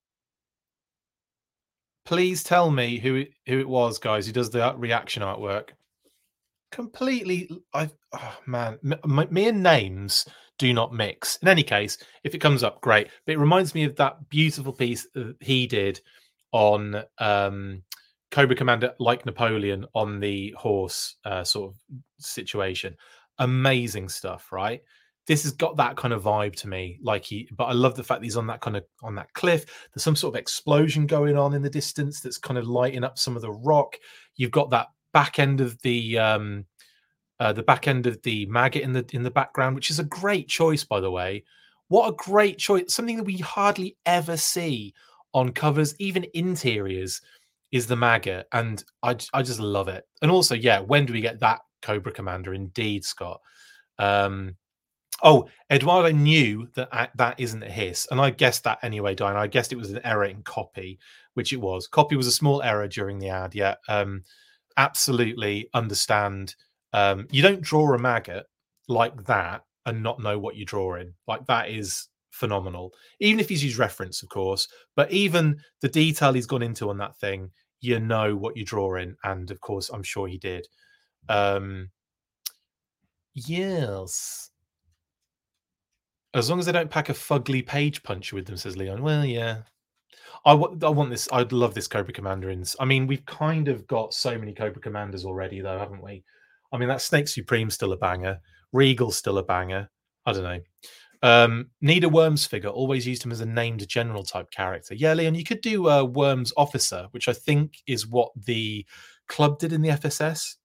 [2.06, 5.70] Please tell me who it, who it was, guys, who does the reaction artwork.
[6.72, 10.26] Completely, I oh man, m- me and names
[10.58, 11.38] do not mix.
[11.42, 13.08] In any case, if it comes up, great.
[13.26, 15.08] But it reminds me of that beautiful piece
[15.40, 16.00] he did
[16.52, 17.82] on um,
[18.32, 21.80] Cobra Commander, like Napoleon, on the horse uh, sort of
[22.20, 22.96] situation
[23.40, 24.82] amazing stuff, right?
[25.28, 27.00] This has got that kind of vibe to me.
[27.02, 29.34] Like he, but I love the fact that he's on that kind of on that
[29.34, 29.66] cliff.
[29.94, 33.18] There's some sort of explosion going on in the distance that's kind of lighting up
[33.18, 33.96] some of the rock.
[34.36, 36.66] You've got that back end of the um
[37.40, 40.06] uh, the back end of the maggot in the in the background, which is a
[40.06, 41.44] great choice, by the way.
[41.88, 42.94] What a great choice!
[42.94, 44.94] Something that we hardly ever see
[45.34, 47.22] on covers, even interiors,
[47.72, 50.06] is the maggot, and I I just love it.
[50.22, 52.54] And also, yeah, when do we get that Cobra Commander.
[52.54, 53.40] Indeed, Scott.
[54.00, 54.56] Um,
[55.24, 59.38] oh, Eduardo knew that that isn't a hiss, and I guessed that anyway, Diane.
[59.38, 61.00] I guessed it was an error in copy,
[61.34, 61.88] which it was.
[61.88, 63.56] Copy was a small error during the ad.
[63.56, 64.24] Yeah, um,
[64.78, 66.56] absolutely understand.
[66.94, 68.46] Um, you don't draw a maggot
[68.88, 71.14] like that and not know what you're drawing.
[71.28, 72.92] Like that is phenomenal.
[73.20, 76.98] Even if he's used reference, of course, but even the detail he's gone into on
[76.98, 77.52] that thing,
[77.82, 80.68] you know what you're drawing, and of course, I'm sure he did.
[81.30, 81.90] Um,
[83.34, 84.50] yes.
[86.36, 89.02] As long as they don't pack a fugly page puncher with them, says Leon.
[89.02, 89.60] Well, yeah.
[90.46, 91.30] I, w- I want this.
[91.32, 92.50] I'd love this Cobra Commander.
[92.50, 96.24] In, I mean, we've kind of got so many Cobra Commanders already, though, haven't we?
[96.74, 98.40] I mean, that Snake Supreme still a banger.
[98.74, 99.90] Regal's still a banger.
[100.26, 100.60] I don't know.
[101.24, 102.70] Um, need a Worms figure.
[102.70, 104.94] Always used him as a named general type character.
[104.94, 108.86] Yeah, Leon, you could do a Worms officer, which I think is what the
[109.30, 110.56] club did in the FSS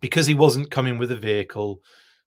[0.00, 1.80] because he wasn't coming with a vehicle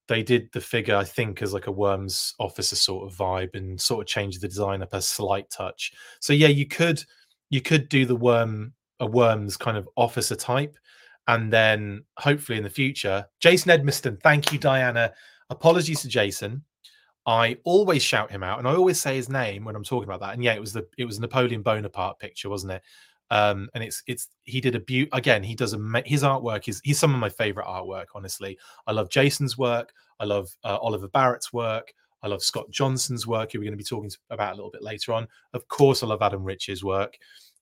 [0.07, 3.79] they did the figure i think as like a worms officer sort of vibe and
[3.79, 5.93] sort of changed the design up a slight touch.
[6.19, 7.03] So yeah you could
[7.49, 10.77] you could do the worm a worms kind of officer type
[11.27, 14.21] and then hopefully in the future jason edmiston.
[14.21, 15.11] Thank you diana.
[15.49, 16.63] Apologies to jason.
[17.27, 20.19] I always shout him out and i always say his name when i'm talking about
[20.21, 20.33] that.
[20.33, 22.83] And yeah it was the it was napoleon bonaparte picture wasn't it
[23.31, 26.79] um and it's it's he did a beaut again he does a his artwork is
[26.83, 31.07] he's some of my favorite artwork honestly i love jason's work i love uh, oliver
[31.07, 31.91] barrett's work
[32.25, 34.81] I love Scott Johnson's work, who we're going to be talking about a little bit
[34.81, 35.27] later on.
[35.53, 37.15] Of course, I love Adam Rich's work.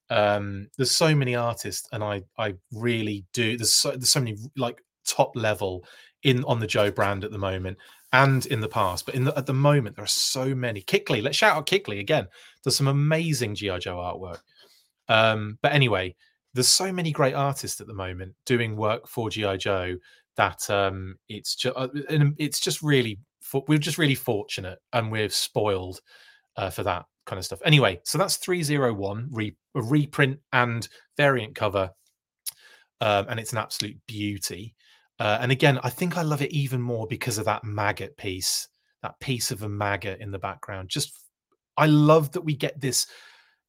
[0.10, 3.58] Um, there's so many artists, and I I really do.
[3.58, 5.84] There's so there's so many like top level
[6.24, 7.78] in on the Joe brand at the moment
[8.14, 10.82] and in the past, but in the, at the moment there are so many.
[10.82, 12.28] Kickley, let's shout out Kickley again.
[12.64, 14.40] There's some amazing GI Joe artwork.
[15.10, 16.16] Um, but anyway,
[16.54, 19.98] there's so many great artists at the moment doing work for GI Joe
[20.36, 21.88] that um, it's just uh,
[22.38, 23.20] it's just really
[23.68, 26.00] we're just really fortunate and we're spoiled
[26.58, 27.62] uh, for that kind of stuff.
[27.66, 30.88] Anyway, so that's 301 re- reprint and
[31.18, 31.92] variant cover,
[33.02, 34.76] um, and it's an absolute beauty.
[35.20, 38.68] Uh, and again, I think I love it even more because of that maggot piece,
[39.04, 40.90] that piece of a maggot in the background.
[40.90, 41.14] Just,
[41.78, 43.06] I love that we get this.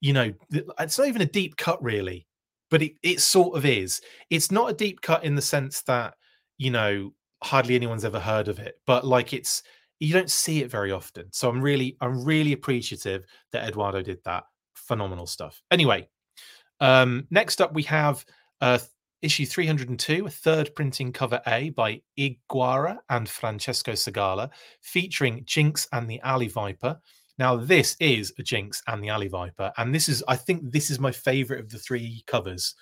[0.04, 0.34] You know,
[0.78, 2.26] it's not even a deep cut really,
[2.70, 4.02] but it it sort of is.
[4.28, 6.12] It's not a deep cut in the sense that
[6.58, 9.62] you know hardly anyone's ever heard of it, but like it's
[10.00, 11.32] you don't see it very often.
[11.32, 14.44] So I'm really I'm really appreciative that Eduardo did that.
[14.74, 15.62] Phenomenal stuff.
[15.70, 16.06] Anyway,
[16.80, 18.26] um, next up we have
[18.60, 18.78] uh,
[19.22, 24.50] issue 302, a third printing cover A by Iguara and Francesco Segala,
[24.82, 27.00] featuring Jinx and the Alley Viper.
[27.38, 30.90] Now, this is a Jinx and the Alley Viper, and this is, I think, this
[30.90, 32.74] is my favorite of the three covers.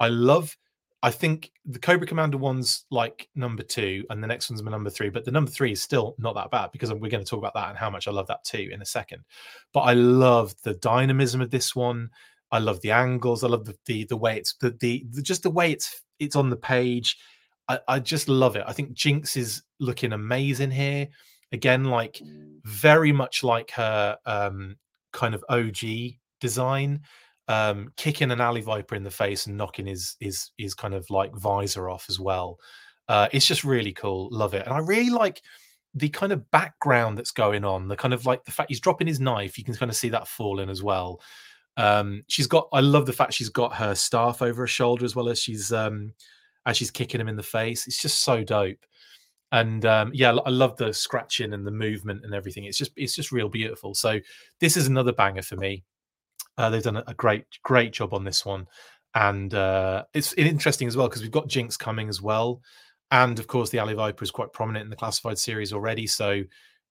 [0.00, 0.56] I love
[1.02, 4.90] I think the Cobra Commander one's like number two, and the next one's my number
[4.90, 5.10] three.
[5.10, 7.54] But the number three is still not that bad because we're going to talk about
[7.54, 9.22] that and how much I love that too in a second.
[9.72, 12.10] But I love the dynamism of this one.
[12.50, 13.44] I love the angles.
[13.44, 16.36] I love the the, the way it's the, the, the just the way it's it's
[16.36, 17.16] on the page.
[17.68, 18.64] I, I just love it.
[18.66, 21.06] I think Jinx is looking amazing here.
[21.52, 22.20] Again, like
[22.64, 24.76] very much like her um,
[25.12, 25.78] kind of OG
[26.40, 27.00] design
[27.48, 31.08] um, kicking an alley viper in the face and knocking his his his kind of
[31.10, 32.58] like visor off as well.
[33.08, 34.28] Uh, it's just really cool.
[34.30, 35.42] Love it, and I really like
[35.94, 37.88] the kind of background that's going on.
[37.88, 39.56] The kind of like the fact he's dropping his knife.
[39.56, 41.20] You can kind of see that falling as well.
[41.78, 42.68] Um, she's got.
[42.72, 45.72] I love the fact she's got her staff over her shoulder as well as she's
[45.72, 46.12] um,
[46.66, 47.86] as she's kicking him in the face.
[47.86, 48.84] It's just so dope.
[49.52, 52.64] And um, yeah, I love the scratching and the movement and everything.
[52.64, 53.94] It's just it's just real beautiful.
[53.94, 54.20] So
[54.60, 55.84] this is another banger for me.
[56.58, 58.66] Uh, they've done a great, great job on this one,
[59.14, 62.60] and uh, it's interesting as well because we've got Jinx coming as well,
[63.10, 66.06] and of course the Alley Viper is quite prominent in the classified series already.
[66.06, 66.42] So,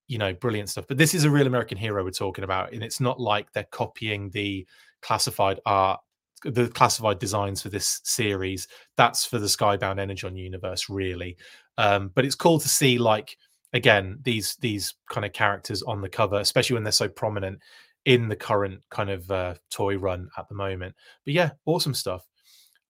[0.08, 0.86] you know, brilliant stuff.
[0.88, 3.65] But this is a real American hero we're talking about, and it's not like they're
[3.65, 4.65] copying the
[5.02, 6.00] classified art,
[6.43, 8.67] the classified designs for this series.
[8.95, 11.38] That's for the Skybound Energon universe, really.
[11.78, 13.38] Um, but it's cool to see like
[13.73, 17.60] again these these kind of characters on the cover, especially when they're so prominent
[18.06, 20.95] in the current kind of uh, toy run at the moment.
[21.26, 22.26] But yeah, awesome stuff.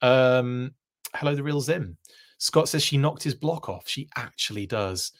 [0.01, 0.75] Um,
[1.15, 1.97] hello, the real Zim.
[2.37, 3.87] Scott says she knocked his block off.
[3.87, 5.11] She actually does.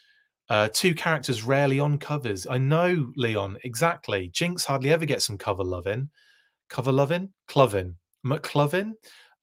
[0.50, 2.48] Uh, two characters rarely on covers.
[2.48, 4.30] I know, Leon, exactly.
[4.30, 6.10] Jinx hardly ever gets some cover loving.
[6.70, 7.30] Cover loving?
[7.50, 7.96] Clovin.
[8.28, 8.94] McClovin.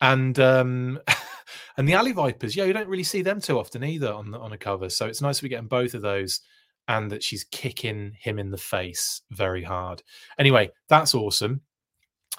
[0.01, 1.01] And um
[1.77, 4.39] and the Alley Vipers, yeah, you don't really see them too often either on the,
[4.39, 4.89] on a cover.
[4.89, 6.41] So it's nice be getting both of those
[6.89, 10.03] and that she's kicking him in the face very hard.
[10.39, 11.61] Anyway, that's awesome.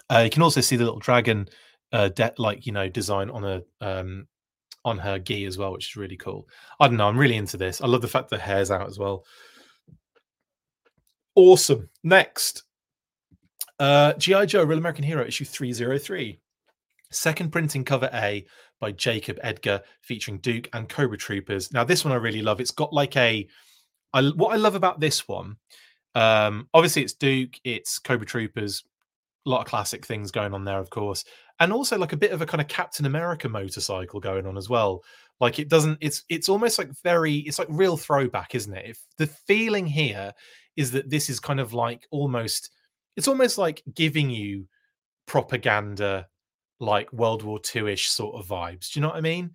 [0.10, 1.48] Uh, you can also see the little dragon,
[1.92, 4.28] uh, de- like you know, design on a um,
[4.84, 6.48] on her gi as well, which is really cool.
[6.80, 7.08] I don't know.
[7.08, 7.82] I'm really into this.
[7.82, 9.26] I love the fact the hair's out as well.
[11.36, 11.90] Awesome.
[12.04, 12.64] Next,
[13.80, 16.40] uh, GI Joe: Real American Hero issue 303.
[17.12, 18.46] Second printing cover A
[18.80, 21.72] by Jacob Edgar, featuring Duke and Cobra Troopers.
[21.72, 22.60] Now, this one I really love.
[22.60, 23.48] It's got like a
[24.16, 25.58] I, what I love about this one,
[26.16, 28.84] um, obviously it's Duke, it's Cobra Troopers,
[29.46, 31.26] a lot of classic things going on there, of course,
[31.60, 34.70] and also like a bit of a kind of Captain America motorcycle going on as
[34.70, 35.04] well.
[35.42, 38.86] Like it doesn't, it's it's almost like very, it's like real throwback, isn't it?
[38.90, 40.34] If the feeling here
[40.78, 42.72] is that this is kind of like almost,
[43.16, 44.68] it's almost like giving you
[45.26, 46.28] propaganda,
[46.80, 48.92] like World War II ish sort of vibes.
[48.92, 49.52] Do you know what I mean?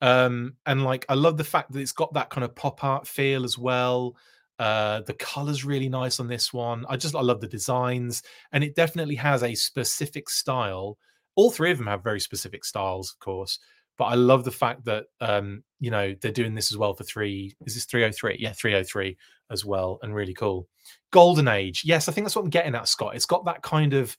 [0.00, 3.06] Um, and like I love the fact that it's got that kind of pop art
[3.06, 4.16] feel as well.
[4.58, 6.84] Uh, the color's really nice on this one.
[6.88, 10.98] I just I love the designs, and it definitely has a specific style.
[11.36, 13.58] All three of them have very specific styles, of course.
[13.98, 17.04] But I love the fact that um, you know they're doing this as well for
[17.04, 17.54] three.
[17.66, 18.36] Is this three oh three?
[18.38, 19.18] Yeah, three oh three
[19.50, 20.68] as well, and really cool.
[21.10, 23.16] Golden Age, yes, I think that's what I'm getting at, Scott.
[23.16, 24.16] It's got that kind of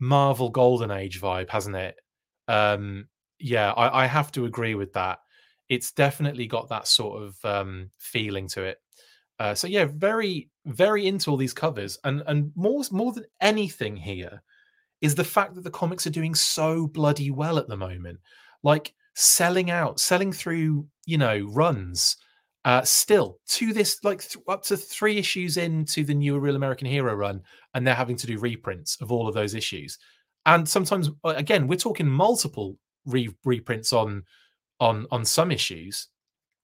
[0.00, 1.96] Marvel Golden Age vibe, hasn't it?
[2.48, 3.06] Um,
[3.38, 5.20] yeah, I, I, have to agree with that.
[5.68, 8.78] It's definitely got that sort of um, feeling to it.
[9.38, 13.96] Uh, so yeah, very very into all these covers, and and more more than anything
[13.96, 14.42] here
[15.00, 18.20] is the fact that the comics are doing so bloody well at the moment,
[18.62, 22.16] like selling out, selling through, you know, runs.
[22.64, 26.86] Uh, still, to this, like th- up to three issues into the new Real American
[26.86, 27.42] Hero run,
[27.74, 29.98] and they're having to do reprints of all of those issues.
[30.46, 34.22] And sometimes, uh, again, we're talking multiple re- reprints on
[34.78, 36.06] on on some issues.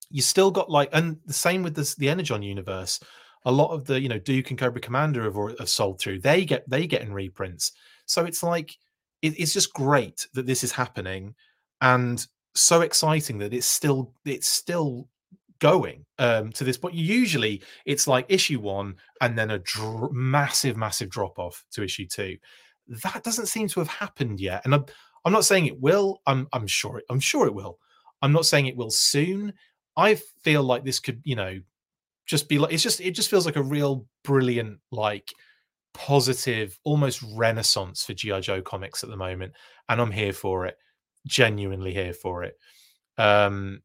[0.09, 3.01] You still got like, and the same with this, the Energon universe.
[3.45, 6.19] A lot of the, you know, Duke and Cobra Commander have, have sold through.
[6.19, 7.73] They get they get in reprints.
[8.05, 8.75] So it's like
[9.21, 11.35] it, it's just great that this is happening,
[11.81, 15.07] and so exciting that it's still it's still
[15.59, 16.95] going um, to this point.
[16.95, 22.07] Usually, it's like issue one and then a dr- massive, massive drop off to issue
[22.07, 22.37] two.
[23.03, 24.85] That doesn't seem to have happened yet, and I'm,
[25.25, 26.21] I'm not saying it will.
[26.25, 27.77] I'm I'm sure it, I'm sure it will.
[28.21, 29.53] I'm not saying it will soon.
[29.95, 31.59] I feel like this could, you know,
[32.29, 35.33] just be like it's just it just feels like a real brilliant like
[35.95, 39.51] positive almost renaissance for gi joe comics at the moment
[39.89, 40.77] and i'm here for it
[41.29, 42.57] genuinely here for it
[43.17, 43.81] um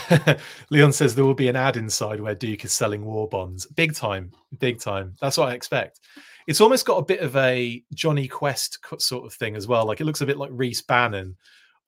[0.70, 3.66] Leon says there will be an ad inside where Duke is selling war bonds.
[3.66, 5.14] Big time, big time.
[5.20, 6.00] That's what I expect.
[6.46, 9.86] It's almost got a bit of a Jonny Quest sort of thing as well.
[9.86, 11.36] Like it looks a bit like Race Bannon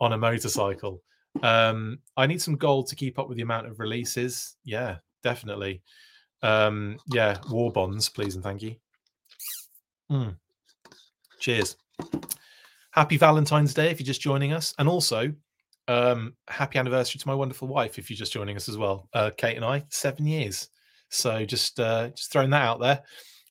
[0.00, 1.02] on a motorcycle.
[1.42, 4.56] Um, I need some gold to keep up with the amount of releases.
[4.64, 5.82] Yeah, definitely.
[6.42, 8.76] Um, yeah, war bonds, please and thank you.
[10.10, 10.36] Mm.
[11.40, 11.76] Cheers.
[12.94, 14.72] Happy Valentine's Day if you're just joining us.
[14.78, 15.32] And also,
[15.88, 19.08] um, happy anniversary to my wonderful wife if you're just joining us as well.
[19.12, 20.68] Uh, Kate and I, seven years.
[21.10, 23.02] So just uh, just throwing that out there.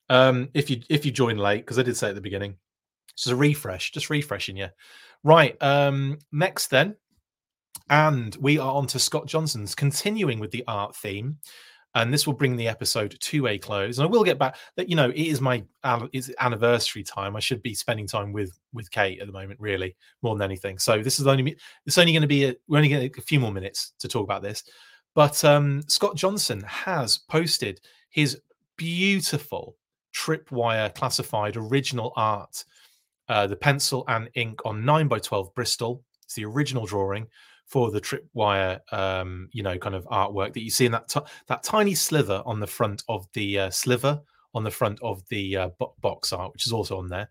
[0.10, 2.56] Um, if you if you join late, because I did say at the beginning,
[3.18, 4.68] just a refresh, just refreshing you.
[5.26, 5.62] Right.
[5.62, 6.96] Um, next then,
[7.90, 11.38] and we are on to Scott Johnson's continuing with the art theme
[11.96, 13.98] and this will bring the episode to a close.
[13.98, 15.64] And I will get back that you know it is my
[16.12, 17.36] it's anniversary time.
[17.36, 20.80] I should be spending time with with Kate at the moment, really more than anything.
[20.80, 23.40] So this is only it's only going to be a, we're only getting a few
[23.40, 24.64] more minutes to talk about this.
[25.16, 27.80] But um, Scott Johnson has posted
[28.10, 28.42] his
[28.78, 29.78] beautiful
[30.16, 32.64] tripwire classified original art,
[33.30, 36.04] uh, the pencil and ink on nine by twelve Bristol.
[36.24, 37.28] It's the original drawing
[37.68, 41.20] for the tripwire, um, you know, kind of artwork that you see in that t-
[41.48, 44.22] that tiny sliver on the front of the uh, sliver
[44.54, 47.30] on the front of the uh, bo- box art, which is also on there.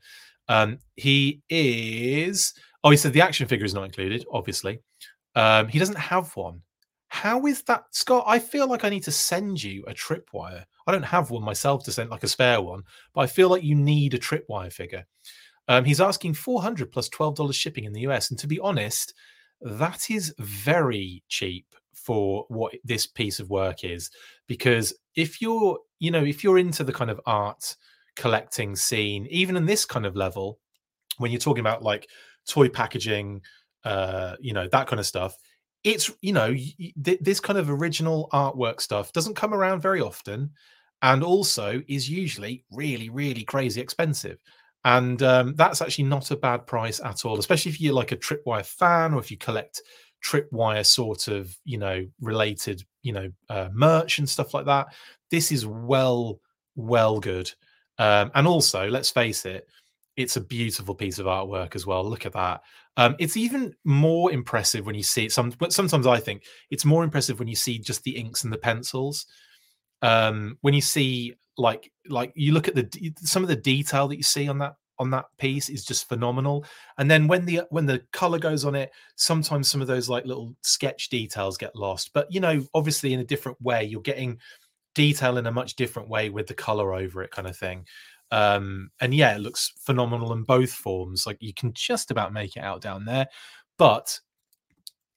[0.49, 2.55] Um, he is.
[2.85, 4.25] Oh, he said the action figure is not included.
[4.33, 4.81] Obviously,
[5.37, 6.63] um, he doesn't have one.
[7.09, 8.25] How is that, Scott?
[8.27, 10.65] I feel like I need to send you a tripwire.
[10.87, 12.83] I don't have one myself to send, like a spare one,
[13.15, 15.07] but I feel like you need a tripwire figure.
[15.69, 18.31] Um, he's asking 400 plus $12 shipping in the US.
[18.31, 19.15] And to be honest,
[19.63, 24.11] that is very cheap for what this piece of work is
[24.49, 27.77] because if you're you know if you're into the kind of art
[28.17, 30.59] collecting scene even in this kind of level
[31.19, 32.09] when you're talking about like
[32.49, 33.41] toy packaging
[33.85, 35.37] uh you know that kind of stuff
[35.85, 36.55] it's you know
[36.97, 40.51] this kind of original artwork stuff doesn't come around very often
[41.03, 44.39] and also is usually really really crazy expensive
[44.85, 48.17] and um, that's actually not a bad price at all, especially if you're like a
[48.17, 49.81] Tripwire fan or if you collect
[50.25, 54.89] Tripwire sort of you know related you know uh, merch and stuff like that.
[55.31, 56.41] This is well
[56.77, 57.51] well good,
[57.99, 59.69] um, and also let's face it,
[60.17, 62.05] it's a beautiful piece of artwork as well.
[62.05, 62.63] Look at that.
[62.97, 65.33] Um, it's even more impressive when you see it.
[65.33, 68.59] Some, sometimes I think it's more impressive when you see just the inks and the
[68.59, 69.27] pencils.
[70.03, 74.17] Um, when you see like like you look at the some of the detail that
[74.17, 76.65] you see on that on that piece is just phenomenal.
[76.99, 80.25] And then when the when the color goes on it sometimes some of those like
[80.25, 82.11] little sketch details get lost.
[82.15, 84.39] But you know obviously in a different way you're getting
[84.95, 87.87] detail in a much different way with the color over it kind of thing.
[88.31, 92.57] Um and yeah it looks phenomenal in both forms like you can just about make
[92.57, 93.27] it out down there.
[93.79, 94.19] But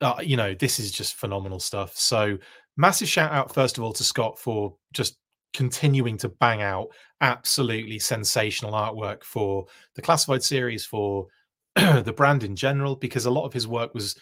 [0.02, 1.96] uh, you know this is just phenomenal stuff.
[1.96, 2.38] So
[2.78, 5.18] massive shout out first of all to scott for just
[5.54, 6.88] continuing to bang out
[7.22, 9.66] absolutely sensational artwork for
[9.96, 11.28] the classified series for
[11.76, 14.18] the brand in general because a lot of his work was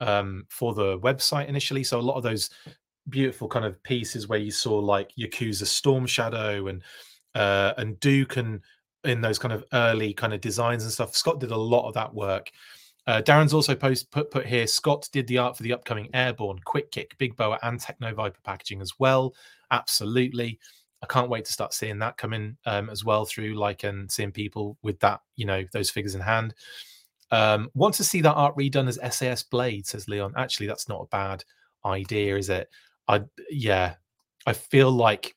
[0.00, 1.84] um, for the website initially.
[1.84, 2.50] So a lot of those
[3.08, 6.82] beautiful kind of pieces where you saw like yakuza storm shadow and
[7.34, 8.60] uh, and duke and
[9.04, 11.94] in those kind of early kind of designs and stuff scott did a lot of
[11.94, 12.50] that work
[13.08, 14.66] uh, Darren's also post put put here.
[14.66, 18.38] Scott did the art for the upcoming Airborne, Quick Kick, Big Boa, and Techno Viper
[18.44, 19.34] packaging as well.
[19.70, 20.58] Absolutely.
[21.02, 24.30] I can't wait to start seeing that coming um, as well through like and seeing
[24.30, 26.52] people with that, you know, those figures in hand.
[27.30, 30.34] Um, want to see that art redone as SAS Blade, says Leon.
[30.36, 31.42] Actually, that's not a bad
[31.86, 32.68] idea, is it?
[33.08, 33.94] I yeah,
[34.46, 35.34] I feel like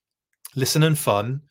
[0.58, 1.42] listen and fun.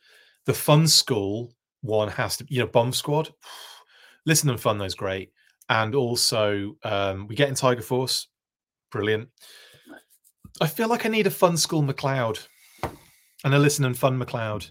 [0.44, 3.32] The fun school one has to, you know, bomb squad.
[4.26, 5.32] Listen and fun, those great.
[5.70, 8.26] And also um, we get in Tiger Force,
[8.90, 9.28] brilliant.
[10.60, 12.44] I feel like I need a fun school McLeod
[13.44, 14.70] and a listen and fun McLeod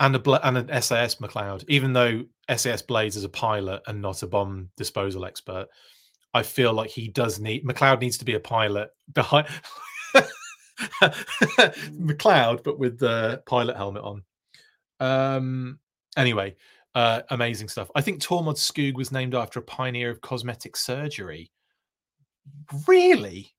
[0.00, 1.64] and a and an SAS McLeod.
[1.68, 2.24] Even though
[2.54, 5.66] SAS Blades is a pilot and not a bomb disposal expert,
[6.34, 9.46] I feel like he does need McLeod needs to be a pilot behind
[11.92, 14.22] McLeod, but with the pilot helmet on.
[15.00, 15.78] Um.
[16.16, 16.56] Anyway,
[16.94, 17.90] uh, amazing stuff.
[17.94, 21.50] I think Tormod Skoog was named after a pioneer of cosmetic surgery.
[22.86, 23.54] Really?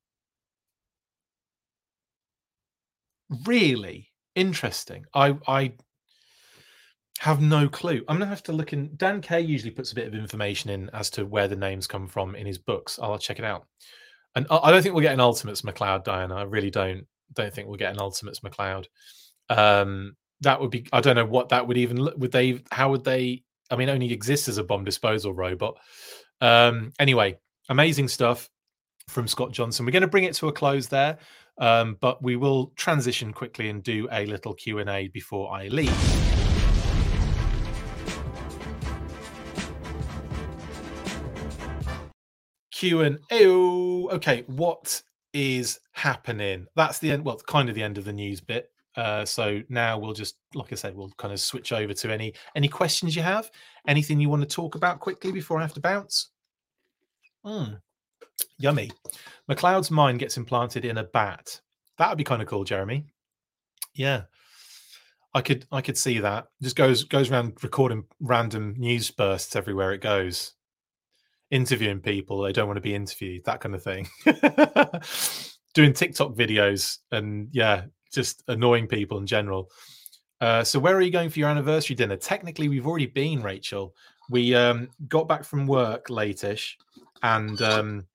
[3.45, 5.05] Really interesting.
[5.13, 5.73] I I
[7.19, 8.03] have no clue.
[8.07, 8.91] I'm gonna have to look in.
[8.97, 12.07] Dan Kay usually puts a bit of information in as to where the names come
[12.07, 12.99] from in his books.
[13.01, 13.65] I'll check it out.
[14.35, 16.35] And I don't think we'll get an Ultimates McLeod, Diana.
[16.35, 17.07] I really don't.
[17.33, 18.85] Don't think we'll get an Ultimates McLeod.
[19.49, 20.87] Um, that would be.
[20.91, 21.97] I don't know what that would even.
[21.97, 22.17] Look.
[22.17, 22.61] Would they?
[22.71, 23.43] How would they?
[23.71, 25.77] I mean, only exists as a bomb disposal robot.
[26.41, 27.37] Um, anyway,
[27.69, 28.49] amazing stuff
[29.07, 29.85] from Scott Johnson.
[29.85, 31.17] We're going to bring it to a close there,
[31.57, 35.67] um, but we will transition quickly and do a little Q and A before I
[35.67, 35.93] leave.
[42.71, 43.45] Q and A.
[44.15, 45.01] Okay, what
[45.33, 46.67] is happening?
[46.75, 47.23] That's the end.
[47.23, 48.69] Well, kind of the end of the news bit.
[48.95, 52.33] Uh, so now we'll just, like I said, we'll kind of switch over to any
[52.55, 53.51] any questions you have.
[53.87, 56.29] Anything you want to talk about quickly before I have to bounce?
[57.45, 57.79] Mm,
[58.57, 58.91] yummy.
[59.49, 61.59] McLeod's mind gets implanted in a bat.
[61.97, 63.05] That would be kind of cool, Jeremy.
[63.93, 64.23] Yeah,
[65.33, 66.47] I could I could see that.
[66.61, 70.53] Just goes goes around recording random news bursts everywhere it goes,
[71.51, 74.07] interviewing people they don't want to be interviewed, that kind of thing.
[75.73, 77.83] Doing TikTok videos and yeah,
[78.15, 79.69] just annoying people in general.
[80.41, 82.17] Uh, so where are you going for your anniversary dinner?
[82.17, 83.95] Technically, we've already been, Rachel.
[84.29, 86.73] We um, got back from work lateish,
[87.23, 88.05] and um,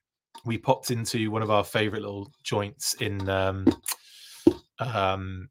[0.44, 3.66] we popped into one of our favorite little joints in um,
[4.78, 5.48] um,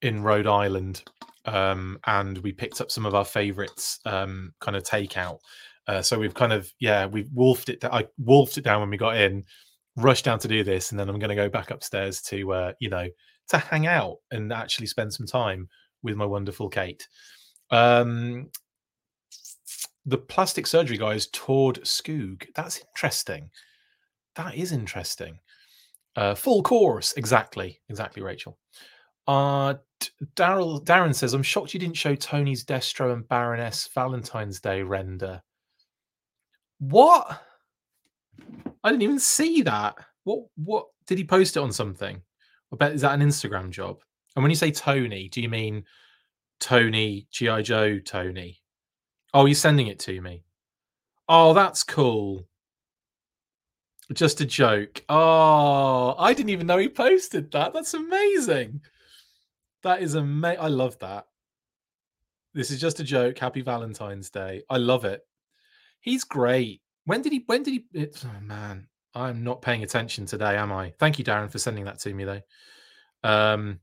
[0.00, 1.04] in Rhode Island,
[1.44, 5.38] um, and we picked up some of our favorites, um, kind of takeout.
[5.86, 7.84] Uh, so we've kind of yeah, we wolfed it.
[7.84, 9.44] I wolfed it down when we got in,
[9.96, 12.72] rushed down to do this, and then I'm going to go back upstairs to uh,
[12.78, 13.08] you know
[13.52, 15.68] to hang out and actually spend some time
[16.02, 17.06] with my wonderful Kate.
[17.70, 18.50] Um,
[20.04, 22.44] the plastic surgery guy is Tord Skoog.
[22.56, 23.50] That's interesting.
[24.34, 25.38] That is interesting.
[26.16, 28.58] Uh, full course, exactly, exactly, Rachel.
[29.28, 29.74] Uh,
[30.34, 35.42] Daryl Darren says, "I'm shocked you didn't show Tony's Destro and Baroness Valentine's Day render."
[36.80, 37.42] What?
[38.82, 39.94] I didn't even see that.
[40.24, 40.46] What?
[40.56, 42.20] What did he post it on something?
[42.72, 44.00] I bet is that an Instagram job?
[44.34, 45.84] And when you say Tony, do you mean
[46.60, 48.60] Tony GI Joe Tony?
[49.34, 50.44] Oh, you're sending it to me.
[51.28, 52.46] Oh, that's cool.
[54.12, 55.02] Just a joke.
[55.08, 57.72] Oh, I didn't even know he posted that.
[57.72, 58.80] That's amazing.
[59.82, 60.60] That is amazing.
[60.60, 61.26] I love that.
[62.54, 63.38] This is just a joke.
[63.38, 64.62] Happy Valentine's Day.
[64.68, 65.22] I love it.
[66.00, 66.82] He's great.
[67.04, 67.44] When did he?
[67.46, 67.84] When did he?
[67.94, 70.92] It, oh man, I'm not paying attention today, am I?
[70.98, 72.40] Thank you, Darren, for sending that to me, though.
[73.24, 73.80] Um.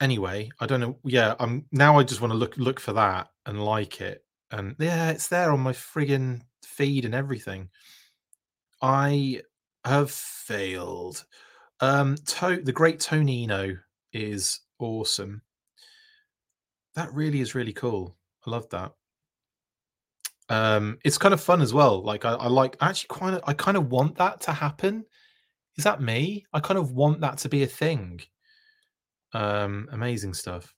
[0.00, 0.98] Anyway, I don't know.
[1.04, 1.98] Yeah, I'm now.
[1.98, 5.52] I just want to look look for that and like it, and yeah, it's there
[5.52, 7.68] on my friggin' feed and everything.
[8.82, 9.42] I
[9.84, 11.24] have failed.
[11.80, 13.78] Um, to- the great Tonino
[14.12, 15.42] is awesome.
[16.94, 18.16] That really is really cool.
[18.46, 18.92] I love that.
[20.50, 22.02] Um, it's kind of fun as well.
[22.02, 25.04] Like I, I like actually quite I kind of want that to happen.
[25.78, 26.44] Is that me?
[26.52, 28.20] I kind of want that to be a thing.
[29.32, 30.74] Um, amazing stuff.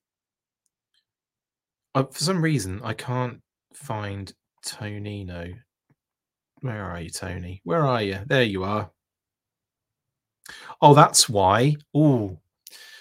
[1.94, 3.40] Uh, for some reason, I can't
[3.74, 4.32] find
[4.64, 5.54] Tonino.
[6.60, 7.62] Where are you, Tony?
[7.64, 8.18] Where are you?
[8.26, 8.90] There you are.
[10.82, 11.76] Oh, that's why.
[11.94, 12.38] Oh,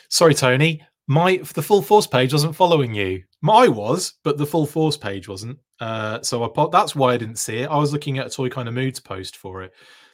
[0.09, 0.81] sorry, Tony.
[1.07, 3.23] My the full force page wasn't following you.
[3.41, 5.59] My was, but the full force page wasn't.
[5.81, 7.69] Uh, so I that's why I didn't see it.
[7.69, 9.73] I was looking at a toy kind of moods post for it.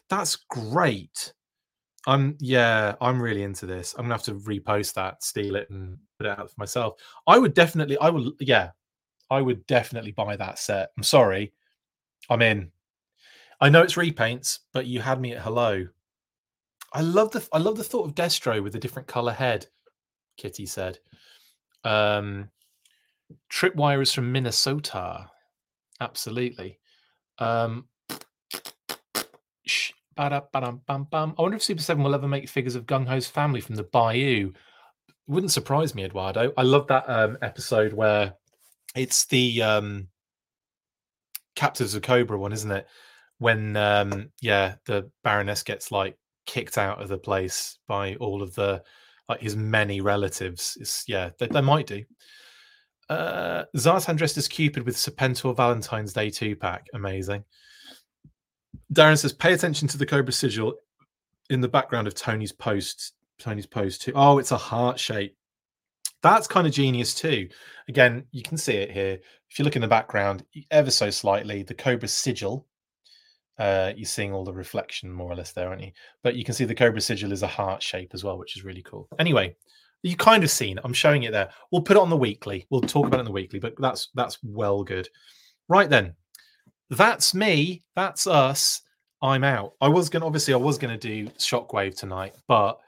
[0.09, 1.33] That's great.
[2.07, 3.93] I'm yeah, I'm really into this.
[3.97, 6.95] I'm gonna have to repost that, steal it, and put it out for myself.
[7.27, 8.71] I would definitely, I will, yeah,
[9.29, 10.91] I would definitely buy that set.
[10.95, 11.51] I'm sorry,
[12.29, 12.71] I'm in.
[13.59, 15.85] I know it's repaints, but you had me at hello.
[16.93, 19.67] I love the I love the thought of Destro with a different color head.
[20.37, 20.99] Kitty said.
[21.83, 22.49] Um,
[23.51, 25.29] Tripwire is from Minnesota.
[25.99, 26.79] Absolutely.
[27.39, 27.87] Um,
[31.37, 33.83] I wonder if Super 7 will ever make figures of Gung Ho's family from the
[33.83, 34.53] Bayou.
[35.27, 36.53] wouldn't surprise me, Eduardo.
[36.57, 38.33] I love that um, episode where
[38.95, 40.07] it's the um,
[41.55, 42.87] Captives of Cobra one, isn't it?
[43.39, 48.55] when um yeah the baroness gets like kicked out of the place by all of
[48.55, 48.81] the
[49.29, 52.03] like his many relatives it's yeah they, they might do
[53.09, 57.43] uh zartan dressed as cupid with serpentor valentine's day 2 pack amazing.
[58.93, 60.73] Darren says pay attention to the cobra sigil
[61.49, 64.13] in the background of tony's post tony's post too.
[64.15, 65.35] Oh it's a heart shape.
[66.21, 67.47] That's kind of genius too.
[67.87, 69.19] Again you can see it here.
[69.49, 72.67] If you look in the background ever so slightly the cobra sigil
[73.59, 75.91] uh, you're seeing all the reflection more or less there, aren't you?
[76.23, 78.63] But you can see the Cobra sigil is a heart shape as well, which is
[78.63, 79.07] really cool.
[79.17, 79.55] Anyway,
[80.03, 80.79] you kind of seen.
[80.83, 81.49] I'm showing it there.
[81.71, 82.65] We'll put it on the weekly.
[82.69, 85.09] We'll talk about it in the weekly, but that's that's well good.
[85.69, 86.13] Right then,
[86.89, 87.83] that's me.
[87.95, 88.81] That's us.
[89.21, 89.73] I'm out.
[89.81, 92.79] I was gonna obviously I was gonna do Shockwave tonight, but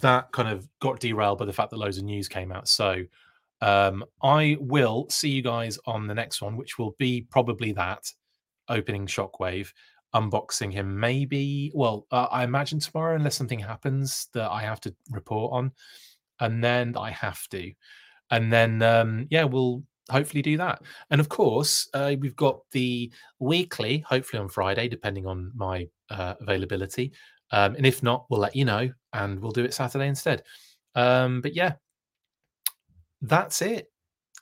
[0.00, 2.68] that kind of got derailed by the fact that loads of news came out.
[2.68, 3.04] So
[3.62, 8.10] um, I will see you guys on the next one, which will be probably that
[8.68, 9.72] opening Shockwave,
[10.14, 14.94] unboxing him maybe, well, uh, I imagine tomorrow, unless something happens that I have to
[15.10, 15.72] report on.
[16.40, 17.72] And then I have to.
[18.30, 20.82] And then, um, yeah, we'll hopefully do that.
[21.10, 26.34] And of course, uh, we've got the weekly, hopefully on Friday, depending on my uh,
[26.40, 27.12] availability.
[27.52, 30.42] Um, and if not, we'll let you know and we'll do it Saturday instead.
[30.94, 31.74] Um, but yeah,
[33.22, 33.90] that's it.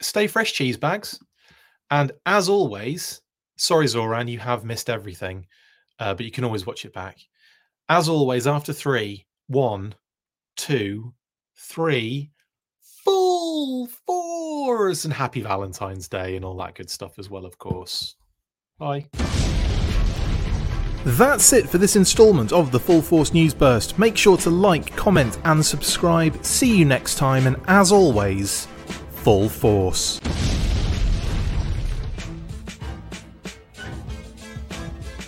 [0.00, 1.18] Stay fresh, cheese bags.
[1.90, 3.20] And as always,
[3.56, 5.46] Sorry, Zoran, you have missed everything,
[6.00, 7.18] uh, but you can always watch it back.
[7.88, 9.94] As always, after three, one,
[10.56, 11.14] two,
[11.56, 12.30] three,
[13.04, 18.16] full force, and happy Valentine's Day and all that good stuff as well, of course.
[18.78, 19.06] Bye.
[21.04, 23.98] That's it for this instalment of the Full Force News Burst.
[23.98, 26.42] Make sure to like, comment, and subscribe.
[26.42, 28.66] See you next time, and as always,
[29.10, 30.18] full force.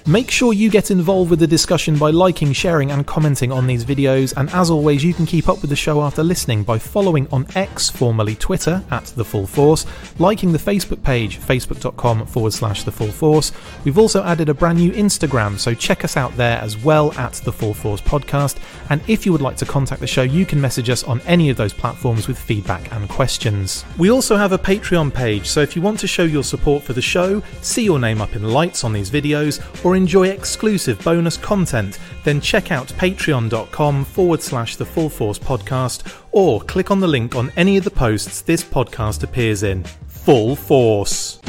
[0.08, 3.84] Make sure you get involved with the discussion by liking, sharing, and commenting on these
[3.84, 4.32] videos.
[4.36, 7.44] And as always, you can keep up with the show after listening by following on
[7.56, 9.84] X, formerly Twitter, at The Full Force,
[10.20, 13.50] liking the Facebook page, facebook.com forward slash The Full Force.
[13.84, 17.32] We've also added a brand new Instagram, so check us out there as well at
[17.32, 18.58] The Full Force Podcast.
[18.90, 21.50] And if you would like to contact the show, you can message us on any
[21.50, 23.84] of those platforms with feedback and questions.
[23.98, 26.92] We also have a Patreon page, so if you want to show your support for
[26.92, 29.60] the show, see your name up in lights on these videos,
[29.96, 36.60] enjoy exclusive bonus content, then check out patreon.com forward slash the Full Force podcast or
[36.60, 39.82] click on the link on any of the posts this podcast appears in.
[40.06, 41.40] Full Force.